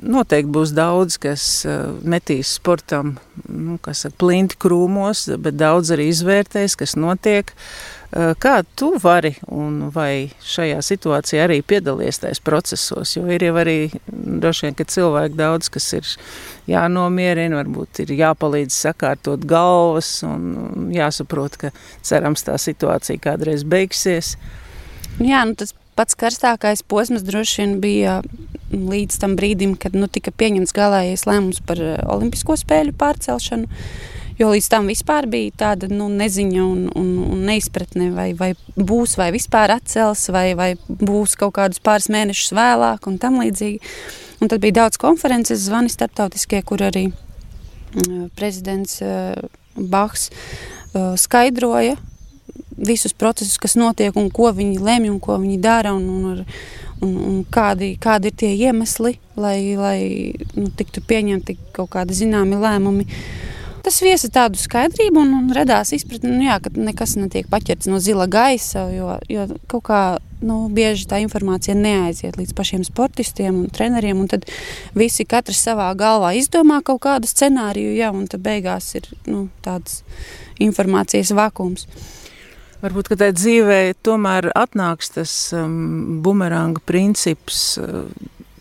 noteikti 0.00 0.52
būs 0.56 0.74
daudz, 0.76 1.20
kas 1.22 1.46
uh, 1.68 1.94
metīs 2.02 2.56
sportam, 2.58 3.16
nu, 3.46 3.78
kas 3.82 4.04
saka, 4.06 4.18
plinti 4.20 4.58
krūmos, 4.60 5.28
bet 5.40 5.58
daudz 5.60 5.94
arī 5.94 6.10
izvērtēs, 6.12 6.76
kas 6.80 6.96
notiek. 7.00 7.54
Uh, 8.10 8.34
kā 8.42 8.60
tu 8.74 8.90
vari 8.98 9.36
un 9.46 9.90
vai 9.94 10.30
šajā 10.42 10.80
situācijā 10.82 11.44
arī 11.46 11.60
piedalies 11.62 12.18
tajos 12.22 12.42
procesos? 12.42 13.14
Jo 13.16 13.28
ir 13.30 13.44
jau 13.46 13.54
arī 13.60 13.76
droši 14.10 14.66
vien, 14.66 14.78
ka 14.78 14.86
cilvēki 14.90 15.38
daudz, 15.38 15.70
kas 15.70 15.86
ir 15.94 16.14
jānomierina, 16.70 17.60
varbūt 17.60 18.02
ir 18.04 18.14
jāpalīdz 18.18 18.74
sakārtot 18.74 19.46
galvas 19.46 20.24
un 20.26 20.90
jāsaprot, 20.94 21.60
ka 21.60 21.70
cerams 22.02 22.44
tā 22.46 22.58
situācija 22.58 23.22
kādreiz 23.22 23.64
beigsies. 23.64 24.36
Jā, 25.20 25.42
nu 25.44 25.56
tas 25.58 25.74
pats 25.98 26.16
karstākais 26.16 26.80
posms 26.88 27.24
droši 27.26 27.60
vien 27.60 27.74
bija 27.82 28.20
līdz 28.72 29.18
tam 29.20 29.34
brīdim, 29.36 29.74
kad 29.76 29.96
nu, 29.98 30.08
tika 30.08 30.32
pieņemts 30.32 30.72
galīgais 30.76 31.26
lēmums 31.28 31.60
par 31.66 31.82
eh, 31.82 31.98
Olimpisko 32.08 32.56
spēļu 32.56 32.94
pārcelšanu. 32.96 33.68
Jo 34.40 34.48
līdz 34.54 34.70
tam 34.72 34.86
vispār 34.88 35.26
bija 35.28 35.52
tāda 35.66 35.90
nu, 35.92 36.06
neziņa 36.08 36.60
un, 36.64 36.86
un, 36.96 37.08
un 37.34 37.42
neizpratne, 37.44 38.08
vai, 38.16 38.30
vai 38.38 38.54
būs, 38.76 39.18
vai 39.20 39.28
vispār 39.34 39.74
atcels, 39.74 40.22
vai, 40.32 40.54
vai 40.56 40.70
būs 40.88 41.36
kaut 41.36 41.58
kādus 41.58 41.82
pāris 41.84 42.08
mēnešus 42.08 42.54
vēlāk, 42.56 43.04
un 43.10 43.20
tam 43.20 43.36
līdzīgi. 43.42 43.92
Un 44.40 44.48
tad 44.48 44.62
bija 44.64 44.78
daudz 44.78 44.96
konferences, 44.96 45.66
zvani 45.66 45.92
starptautiskie, 45.92 46.62
kur 46.64 46.80
arī 46.86 47.10
uh, 47.10 48.30
prezidents 48.38 49.02
uh, 49.04 49.36
Bahs 49.76 50.30
uh, 50.30 51.12
skaidroja, 51.20 51.98
visus 52.76 53.14
procesus, 53.16 53.58
kas 53.60 53.76
notiek 53.78 54.16
un 54.16 54.30
ko 54.34 54.50
viņi 54.54 54.80
lemj 54.82 55.10
un 55.10 55.20
ko 55.22 55.38
viņi 55.40 55.58
dara 55.62 55.94
un, 55.96 56.06
un, 56.08 56.44
un, 57.00 57.14
un 57.30 57.38
kādi, 57.50 57.94
kādi 58.00 58.30
ir 58.30 58.36
tie 58.42 58.52
iemesli, 58.54 59.16
lai, 59.40 59.56
lai 59.78 60.00
nu, 60.56 60.68
tiktu 60.76 61.02
pieņemti 61.06 61.58
kaut 61.76 61.92
kādi 61.96 62.16
zināmi 62.16 62.60
lēmumi. 62.60 63.08
Tas 63.80 63.96
viesa 64.04 64.28
tādu 64.28 64.60
skaidrību 64.60 65.22
un, 65.22 65.30
un 65.38 65.52
radās 65.56 65.94
izpratne, 65.96 66.34
nu, 66.34 66.44
jā, 66.44 66.58
ka 66.60 66.72
nekas 66.76 67.14
netiek 67.16 67.48
paķerts 67.48 67.88
no 67.88 68.00
zila 68.02 68.26
gaisa, 68.28 68.84
jo, 68.92 69.14
jo 69.30 69.46
kaut 69.72 69.86
kā 69.88 70.02
nu, 70.44 70.66
bieži 70.72 71.06
tā 71.08 71.20
informācija 71.24 71.76
neaiziet 71.76 72.36
līdz 72.36 72.52
pašiem 72.56 72.84
sportistiem 72.84 73.62
un 73.62 73.72
treneriem, 73.72 74.20
un 74.20 74.28
tad 74.28 74.44
visi 74.96 75.24
katrs 75.28 75.62
savā 75.64 75.88
galvā 75.96 76.34
izdomā 76.36 76.82
kaut 76.84 77.02
kādu 77.08 77.30
scenāriju, 77.30 77.96
jā, 77.96 78.12
un 78.12 78.28
tad 78.28 78.44
beigās 78.44 78.92
ir 79.00 79.08
nu, 79.28 79.46
tāds 79.64 80.02
informācijas 80.60 81.32
vakums. 81.36 81.88
Varbūt, 82.80 83.10
tajā 83.12 83.34
dzīvē 83.36 83.80
tomēr 84.00 84.48
atnāks 84.56 85.12
tas 85.12 85.32
um, 85.52 86.20
bumeranga 86.24 86.80
princips 86.88 87.74
uh, 87.76 88.06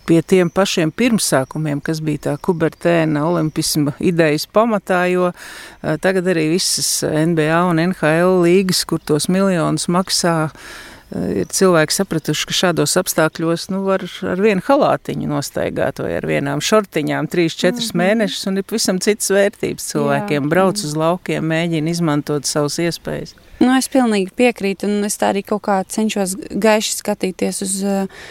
pie 0.10 0.20
tiem 0.28 0.50
pašiem 0.52 0.92
pirmsākumiem, 0.92 1.80
kas 1.86 2.02
bija 2.04 2.26
tā 2.26 2.36
kubertēna 2.44 3.24
olimpisma 3.30 3.94
idejas 4.04 4.44
pamatā, 4.52 5.06
jo 5.14 5.30
uh, 5.32 5.96
tagad 6.04 6.28
arī 6.34 6.50
visas 6.58 7.00
NBA 7.08 7.64
un 7.70 7.80
NHL 7.86 8.42
līgas, 8.44 8.84
kur 8.90 9.00
tos 9.00 9.30
miljonus 9.32 9.88
maksā, 9.88 10.36
uh, 10.50 10.86
ir 11.16 11.48
cilvēki 11.48 11.96
sapratuši, 11.96 12.48
ka 12.50 12.60
šādos 12.60 13.00
apstākļos 13.00 13.70
nu, 13.72 13.86
var 13.88 14.04
ar 14.04 14.44
vienu 14.44 14.64
halātiņu 14.68 15.30
nostaigāt 15.32 16.04
vai 16.04 16.18
ar 16.20 16.28
vienām 16.28 16.60
šortiņām 16.60 17.32
3-4 17.32 17.72
mm 17.72 17.80
-hmm. 17.80 18.02
mēnešus, 18.04 18.48
un 18.52 18.60
ir 18.60 18.68
pavisam 18.68 19.00
citas 19.00 19.32
vērtības 19.32 19.94
cilvēkiem. 19.94 20.44
Jā, 20.44 20.50
Brauc 20.50 20.84
uz 20.84 20.96
laukiem, 20.96 21.48
mēģina 21.56 21.96
izmantot 21.96 22.46
savas 22.46 22.84
iespējas. 22.84 23.38
Nu, 23.60 23.74
es 23.76 23.90
pilnīgi 23.92 24.32
piekrītu, 24.40 24.88
un 24.88 25.04
es 25.08 25.20
tā 25.20 25.34
arī 25.34 25.44
kaut 25.44 25.66
kā 25.68 25.82
cenšos 25.84 26.38
gaiši 26.64 26.96
skatīties 27.02 27.62
uz, 27.66 27.76
eh, 27.84 28.28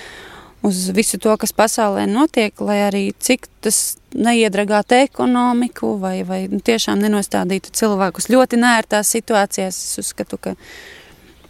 uz 0.65 0.89
visu 0.97 1.21
to, 1.21 1.35
kas 1.37 1.53
pasaulē 1.53 2.07
notiek, 2.09 2.55
lai 2.65 2.79
arī 2.87 3.03
cik 3.13 3.49
tas 3.61 3.99
neiedragātu 4.17 4.97
ekonomiku 5.05 5.99
vai, 6.01 6.23
vai 6.25 6.47
nu, 6.49 6.61
tiešām 6.65 7.03
nenostādītu 7.05 7.75
cilvēkus 7.77 8.31
ļoti 8.33 8.61
nērtās 8.61 9.13
situācijās. 9.13 9.77
Es 9.77 10.01
uzskatu, 10.01 10.39
ka 10.41 10.55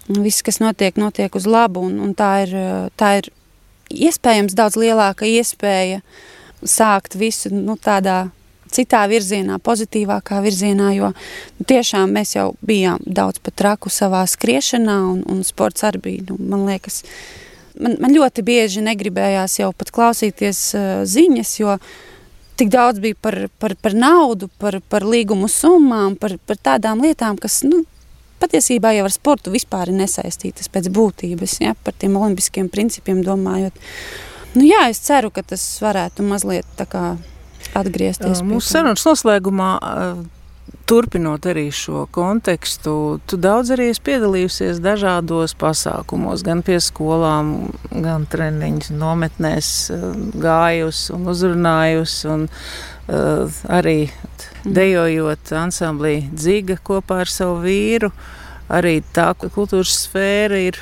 viss, 0.08 0.42
kas 0.42 0.58
notiek, 0.58 0.98
notiek 0.98 1.34
uz 1.38 1.46
labu, 1.46 1.86
un, 1.86 2.00
un 2.02 2.16
tā, 2.18 2.32
ir, 2.48 2.56
tā 2.98 3.12
ir 3.20 3.30
iespējams 3.94 4.56
daudz 4.58 4.76
lielāka 4.80 5.28
iespēja 5.28 6.02
sākt 6.66 7.14
visu 7.14 7.52
nu, 7.54 7.78
tādā 7.78 8.28
citā 8.72 9.02
virzienā, 9.10 9.58
pozitīvākā 9.64 10.40
virzienā, 10.44 10.92
jo 10.96 11.10
nu, 11.12 11.66
tiešām 11.68 12.14
mēs 12.14 12.36
jau 12.36 12.52
bijām 12.64 13.02
daudz 13.04 13.42
pat 13.42 13.56
traku 13.58 13.92
savā 13.92 14.24
skriešanā, 14.28 14.98
un, 15.12 15.22
un 15.28 15.44
sports 15.46 15.86
arī 15.88 16.02
bija, 16.04 16.26
nu, 16.30 16.38
man 16.52 16.66
liekas, 16.68 17.02
man, 17.80 17.98
man 18.02 18.14
ļoti 18.14 18.44
bieži 18.46 18.84
negribējās 18.86 19.58
jau 19.62 19.72
pat 19.76 19.92
klausīties 19.94 20.62
uh, 20.78 20.86
ziņas, 21.08 21.54
jo 21.60 21.76
tik 22.58 22.72
daudz 22.74 23.02
bija 23.02 23.18
par, 23.22 23.38
par, 23.58 23.76
par 23.78 23.94
naudu, 23.94 24.50
par, 24.58 24.80
par 24.90 25.06
līgumu 25.06 25.50
summām, 25.50 26.18
par, 26.18 26.36
par 26.46 26.58
tādām 26.70 27.04
lietām, 27.04 27.38
kas, 27.38 27.62
nu, 27.66 27.84
patiesībā 28.42 28.92
jau 28.96 29.06
ar 29.06 29.14
sportu 29.14 29.52
vispār 29.54 29.92
ir 29.92 29.98
nesaistītas 30.02 30.70
pēc 30.72 30.90
būtības, 30.94 31.58
ja, 31.64 31.74
par 31.84 31.96
tiem 31.98 32.16
olimpiskiem 32.18 32.70
principiem 32.72 33.22
domājot. 33.26 33.78
Nu, 34.56 34.64
jā, 34.64 34.88
es 34.90 35.02
ceru, 35.04 35.30
ka 35.34 35.44
tas 35.46 35.62
varētu 35.82 36.24
mazliet 36.26 36.66
tā 36.78 36.86
kā 36.88 37.02
atgriezties. 37.76 38.42
Mūsu 38.46 38.72
sarunas 38.72 39.04
noslēgumā, 39.06 39.70
turpinot 40.88 41.44
arī 41.48 41.66
šo 41.74 42.06
kontekstu, 42.12 42.94
tu 43.28 43.38
daudz 43.40 43.74
arī 43.74 43.90
esi 43.92 44.02
piedalījusies 44.08 44.80
dažādos 44.84 45.54
pasākumos, 45.60 46.44
gan 46.46 46.62
pie 46.64 46.78
skolām, 46.84 47.70
gan 47.92 48.24
treniņu 48.30 48.96
nometnēs, 48.96 49.70
gājusi 50.40 51.14
un 51.16 51.28
uzrunājusi. 51.34 52.32
Un, 52.32 52.48
uh, 52.48 53.62
arī 53.68 53.98
dejojot 54.64 55.52
ansamblī 55.56 56.22
Dziga 56.32 56.80
kopā 56.84 57.22
ar 57.24 57.32
savu 57.32 57.62
vīru. 57.64 58.12
Uh, 58.12 58.34
arī 58.68 58.98
tā 59.16 59.30
kultūras 59.40 59.94
sfēra 60.04 60.60
ir 60.68 60.78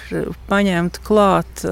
paņemta 0.51 1.03
klāt, 1.07 1.64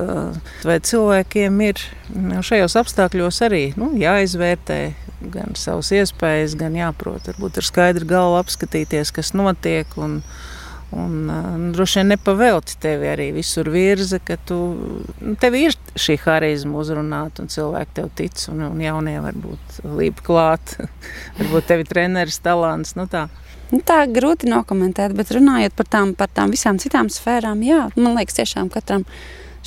vai 0.66 0.78
cilvēkiem 0.84 1.62
ir 1.66 1.82
nu, 2.14 2.42
šajos 2.46 2.78
apstākļos 2.82 3.40
arī 3.46 3.64
nu, 3.80 3.92
jāizvērtē 3.98 4.80
gan 5.34 5.54
savas 5.58 5.90
iespējas, 5.94 6.56
gan 6.60 6.76
jāprot 6.78 7.30
varbūt 7.32 7.60
ar 7.60 7.66
skaidru 7.66 8.08
galvu 8.08 8.40
apskatīties, 8.42 9.14
kas 9.14 9.34
notiek. 9.36 9.96
Un, 10.00 10.20
Un, 10.94 11.26
uh, 11.26 11.54
droši 11.74 11.98
vien 11.98 12.12
nepavēlti 12.12 12.76
tevi 12.78 13.08
arī 13.10 13.24
visur 13.34 13.66
virza, 13.72 14.20
ka 14.22 14.36
tu, 14.46 14.58
nu, 15.18 15.32
tev 15.42 15.56
ir 15.58 15.74
šī 15.98 16.14
harizma 16.22 16.78
uzrunāt, 16.78 17.40
un 17.42 17.50
cilvēki 17.50 17.96
tev 17.96 18.12
tic, 18.14 18.44
un, 18.52 18.60
un 18.68 18.82
jaunie 18.84 19.16
varbūt 19.24 19.80
līp 19.90 20.22
klāt. 20.22 20.76
varbūt 21.40 21.66
tev 21.66 21.82
ir 21.82 21.90
treneris 21.90 22.38
talants. 22.44 22.94
Nu 22.94 23.08
tā. 23.10 23.24
Nu, 23.74 23.80
tā 23.82 24.04
grūti 24.06 24.46
nokomentēt, 24.46 25.16
bet 25.18 25.32
runājot 25.34 25.74
par 25.74 25.88
tām, 25.90 26.12
par 26.14 26.30
tām 26.30 26.52
visām 26.54 26.78
citām 26.78 27.08
sfērām, 27.10 27.62
jā, 27.66 27.88
man 27.98 28.14
liekas, 28.14 28.36
tiešām 28.38 28.70
katram 28.70 29.02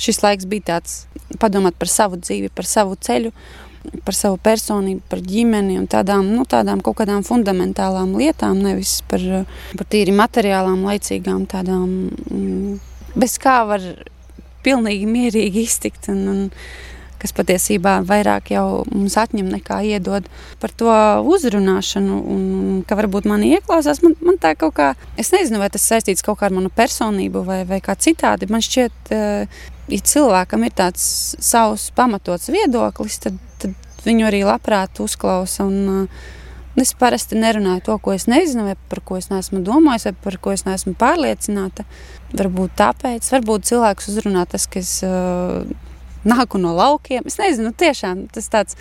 šis 0.00 0.22
laiks 0.22 0.46
bija 0.48 0.64
tāds 0.72 1.02
padomāt 1.42 1.76
par 1.76 1.90
savu 1.92 2.16
dzīvi, 2.16 2.48
par 2.56 2.64
savu 2.64 2.96
ceļu, 3.04 3.34
par 4.06 4.16
savu 4.16 4.38
personību, 4.40 5.02
par 5.10 5.20
ģimeni 5.24 5.76
un 5.80 5.84
tādām, 5.90 6.30
nu, 6.32 6.46
tādām 6.48 6.80
kaut 6.84 7.00
kādām 7.02 7.24
fundamentālām 7.26 8.14
lietām, 8.16 8.62
nevis 8.64 8.98
par, 9.10 9.24
par 9.76 9.90
tīri 9.92 10.14
materiālām, 10.16 10.86
laicīgām 10.88 11.44
tādām, 11.50 11.90
mm, 12.30 12.78
bez 13.18 13.36
kā 13.42 13.60
var 13.68 13.84
pilnīgi 14.64 15.08
mierīgi 15.10 15.66
iztikt. 15.68 16.08
Un, 16.12 16.24
un, 16.32 16.42
kas 17.20 17.34
patiesībā 17.36 17.98
vairāk 18.06 18.52
jau 18.54 18.84
mums 18.92 19.16
atņem 19.20 19.48
nekā 19.56 19.80
iedod 19.90 20.28
par 20.62 20.74
to 20.78 20.92
uzrunāšanu, 21.34 22.18
un 22.34 22.42
ka 22.88 22.98
varbūt 22.98 23.28
mani 23.30 23.52
ieklausās. 23.56 24.02
Man, 24.04 24.16
man 24.24 24.38
tā 24.42 24.54
kaut 24.58 24.76
kā, 24.78 24.92
es 25.20 25.32
nezinu, 25.34 25.60
vai 25.62 25.70
tas 25.74 25.86
saistīts 25.90 26.24
kaut 26.26 26.40
kā 26.40 26.48
ar 26.48 26.56
manu 26.56 26.72
personību 26.74 27.44
vai, 27.46 27.60
vai 27.68 27.82
kā 27.84 27.96
citādi. 27.98 28.50
Man 28.52 28.64
šķiet, 28.64 29.12
eh, 29.14 29.60
ja 29.88 30.00
cilvēkam 30.14 30.66
ir 30.66 30.74
tāds 30.78 31.04
savs 31.42 31.90
pamatots 31.96 32.50
viedoklis, 32.54 33.20
tad, 33.26 33.38
tad 33.62 33.76
viņu 34.06 34.28
arī 34.30 34.44
labprāt 34.48 35.02
uzklausa. 35.04 35.68
Un, 35.68 36.04
eh, 36.08 36.34
Es 36.78 36.92
parasti 36.94 37.34
nerunāju 37.34 37.82
to, 37.88 37.94
ko 37.98 38.12
es 38.14 38.28
nezinu, 38.30 38.68
vai 38.68 38.76
par 38.90 39.00
ko 39.02 39.16
es 39.18 39.26
neesmu 39.32 39.64
domājis, 39.66 40.04
vai 40.06 40.12
par 40.22 40.36
ko 40.38 40.52
es 40.54 40.62
neesmu 40.62 40.92
pārliecināta. 41.00 41.82
Varbūt 42.38 42.76
tāpēc, 42.78 43.30
varbūt 43.34 43.66
cilvēks 43.66 44.06
uzrunā 44.12 44.44
tas, 44.46 44.68
ka 44.70 44.78
es 44.78 44.92
uh, 45.02 45.64
nāku 46.28 46.60
no 46.60 46.74
laukiem. 46.76 47.26
Es 47.28 47.38
nezinu, 47.40 47.72
tiešām 47.76 48.26
tas 48.34 48.50
tāds 48.52 48.78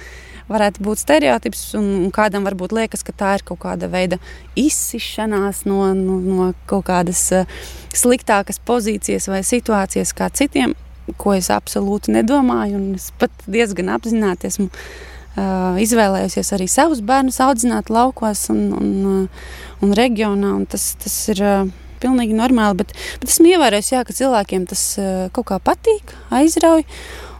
varētu 0.47 0.83
būt 0.83 1.01
stereotips, 1.01 1.63
un, 1.79 1.87
un 2.05 2.11
kādam 2.15 2.47
varbūt 2.47 2.75
liekas, 2.75 3.03
ka 3.03 3.15
tā 3.15 3.33
ir 3.37 3.43
kaut 3.47 3.59
kāda 3.65 3.89
veida 3.91 4.19
izsišanās 4.59 5.65
no, 5.67 5.81
no, 5.97 6.19
no 6.23 6.51
kaut 6.69 6.87
kādas 6.87 7.23
uh, 7.35 7.59
sliktākas 7.95 8.61
pozīcijas 8.63 9.27
vai 9.31 9.43
situācijas 9.47 10.15
kā 10.15 10.29
citiem, 10.31 10.75
ko 11.19 11.35
es 11.35 11.51
absolūti 11.53 12.15
nedomāju, 12.15 12.79
es 12.95 13.11
pat 13.19 13.31
diezgan 13.47 13.91
apzināti 13.95 14.47
esmu 14.51 14.69
uh, 14.69 15.75
izvēlējusies 15.83 16.53
arī 16.55 16.69
savus 16.71 17.03
bērnus 17.05 17.41
audzināt 17.43 17.91
laukos 17.93 18.47
un, 18.53 18.63
un, 18.77 18.95
uh, 19.11 19.51
un 19.83 19.93
reģionā, 19.99 20.55
un 20.61 20.65
tas, 20.69 20.93
tas 21.03 21.19
ir 21.33 21.43
uh, 21.43 21.75
pilnīgi 22.01 22.35
normāli, 22.37 22.83
bet, 22.83 22.93
bet 23.21 23.31
esmu 23.31 23.51
ievērojis, 23.53 23.93
jā, 23.95 24.03
ka 24.07 24.15
cilvēkiem 24.15 24.67
tas 24.69 24.83
uh, 25.01 25.23
kaut 25.35 25.49
kā 25.51 25.61
patīk, 25.63 26.13
aizrauj, 26.35 26.85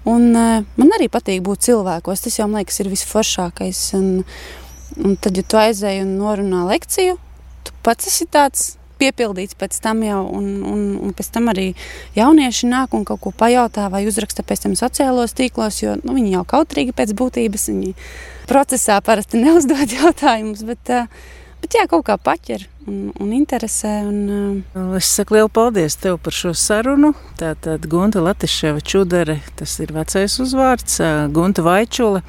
Un, 0.07 0.31
uh, 0.31 0.65
man 0.79 0.95
arī 0.97 1.09
patīk 1.11 1.43
būt 1.45 1.67
cilvēkos. 1.67 2.23
Tas 2.23 2.39
jau 2.39 2.47
man 2.47 2.63
liekas, 2.63 2.79
ir 2.81 2.91
visforšākais. 2.91 3.83
Un, 3.99 4.09
un 5.03 5.15
tad, 5.21 5.37
ja 5.37 5.43
tu 5.43 5.59
aizēji 5.59 6.03
un 6.05 6.17
norunā 6.21 6.65
lekciju, 6.69 7.17
tu 7.67 7.77
pats 7.85 8.09
esi 8.11 8.27
tāds 8.31 8.73
piepildīts 8.97 9.53
pēc 9.59 9.75
tam 9.83 9.99
jau, 10.01 10.23
un, 10.33 10.45
un, 10.65 10.85
un 11.05 11.11
pēc 11.13 11.27
tam 11.35 11.51
arī 11.51 11.67
jaunieši 12.15 12.69
nāk 12.71 12.95
un 12.97 13.03
kaut 13.05 13.21
ko 13.21 13.33
pajautā 13.35 13.91
vai 13.93 14.07
uzraksta 14.09 14.41
pēc 14.41 14.63
tam 14.63 14.73
sociālos 14.79 15.37
tīklos, 15.37 15.83
jo 15.83 15.93
nu, 16.01 16.15
viņi 16.17 16.33
jau 16.33 16.41
kautrīgi 16.55 16.95
pēc 16.97 17.13
būtības, 17.19 17.67
viņi 17.69 17.93
procesā 18.49 18.97
parasti 19.05 19.37
neuzdod 19.43 19.93
jautājumus, 19.99 20.65
bet 20.65 20.95
uh, 20.95 21.05
Bet 21.61 21.73
jā, 21.73 21.87
kaut 21.89 22.05
kā 22.07 22.17
paķer 22.21 22.67
un, 22.87 23.11
un 23.19 23.33
interesē. 23.35 24.01
Un, 24.07 24.63
uh... 24.73 24.95
Es 24.97 25.09
saku 25.15 25.37
lielu 25.37 25.51
paldies 25.53 25.97
tev 26.01 26.17
par 26.23 26.35
šo 26.35 26.53
sarunu. 26.57 27.13
Tātad 27.39 27.85
Gunta 27.91 28.23
Latiševa 28.23 28.81
čudere, 28.81 29.39
tas 29.59 29.77
ir 29.83 29.93
vecais 29.95 30.39
uzvārds, 30.43 30.99
uh, 31.03 31.27
Gunta 31.33 31.65
Vaičula. 31.65 32.23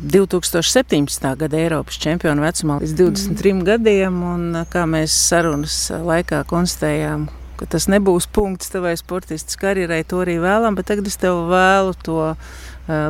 2017. 0.00 1.26
gada 1.36 1.58
Eiropas 1.60 1.98
čempionu 2.00 2.40
vecumā 2.40 2.78
līdz 2.80 2.94
23 2.96 3.52
mm. 3.52 3.66
gadiem, 3.68 4.22
un 4.24 4.46
uh, 4.62 4.64
kā 4.70 4.86
mēs 4.88 5.16
sarunas 5.28 5.76
laikā 5.92 6.40
konstatējām, 6.48 7.26
ka 7.60 7.68
tas 7.74 7.84
nebūs 7.92 8.30
punkts 8.32 8.72
tavai 8.72 8.94
sportistas 8.96 9.60
karjerai, 9.60 10.00
to 10.08 10.22
arī 10.24 10.38
vēlam, 10.40 10.78
bet 10.78 10.88
tagad 10.88 11.10
es 11.10 11.20
tev 11.20 11.44
vēlu 11.52 11.92
to 12.00 12.32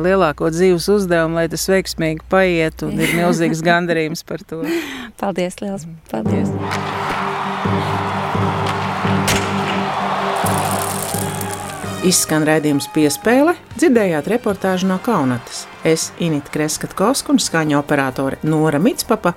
lielāko 0.05 0.51
dzīves 0.53 0.87
uzdevumu, 0.93 1.39
lai 1.39 1.47
tas 1.51 1.67
veiksmīgi 1.71 2.25
paiet, 2.31 2.85
un 2.87 2.99
ir 3.01 3.15
milzīgs 3.17 3.63
gandarījums 3.69 4.25
par 4.27 4.43
to. 4.47 4.63
Paldies, 5.21 5.59
liels! 5.63 5.87
Paldies! 6.11 6.51
Izskan 12.01 12.41
raidījums 12.47 12.87
piespēle, 12.95 13.53
dzirdējāt 13.75 14.25
reportāžu 14.31 14.87
no 14.89 14.97
Kaunatas. 15.05 15.67
Es, 15.85 16.07
Inita 16.17 16.49
Kreskatkovska 16.49 17.29
un 17.29 17.37
skaņa 17.37 17.77
operātore 17.77 18.39
Nora 18.41 18.81
Mitspapa, 18.81 19.35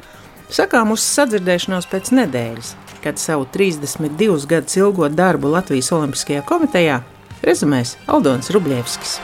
sakām 0.48 0.94
uz 0.96 1.04
sadzirdēšanos 1.04 1.90
pēc 1.92 2.08
nedēļas, 2.16 2.72
kad 3.04 3.20
savu 3.20 3.44
32 3.52 4.48
gadus 4.48 4.80
ilgo 4.80 5.12
darbu 5.12 5.52
Latvijas 5.52 5.92
Olimpiskajā 5.92 6.40
komitejā 6.48 7.02
rezumēs 7.44 7.98
Aldons 8.08 8.48
Rubļevskis. 8.56 9.18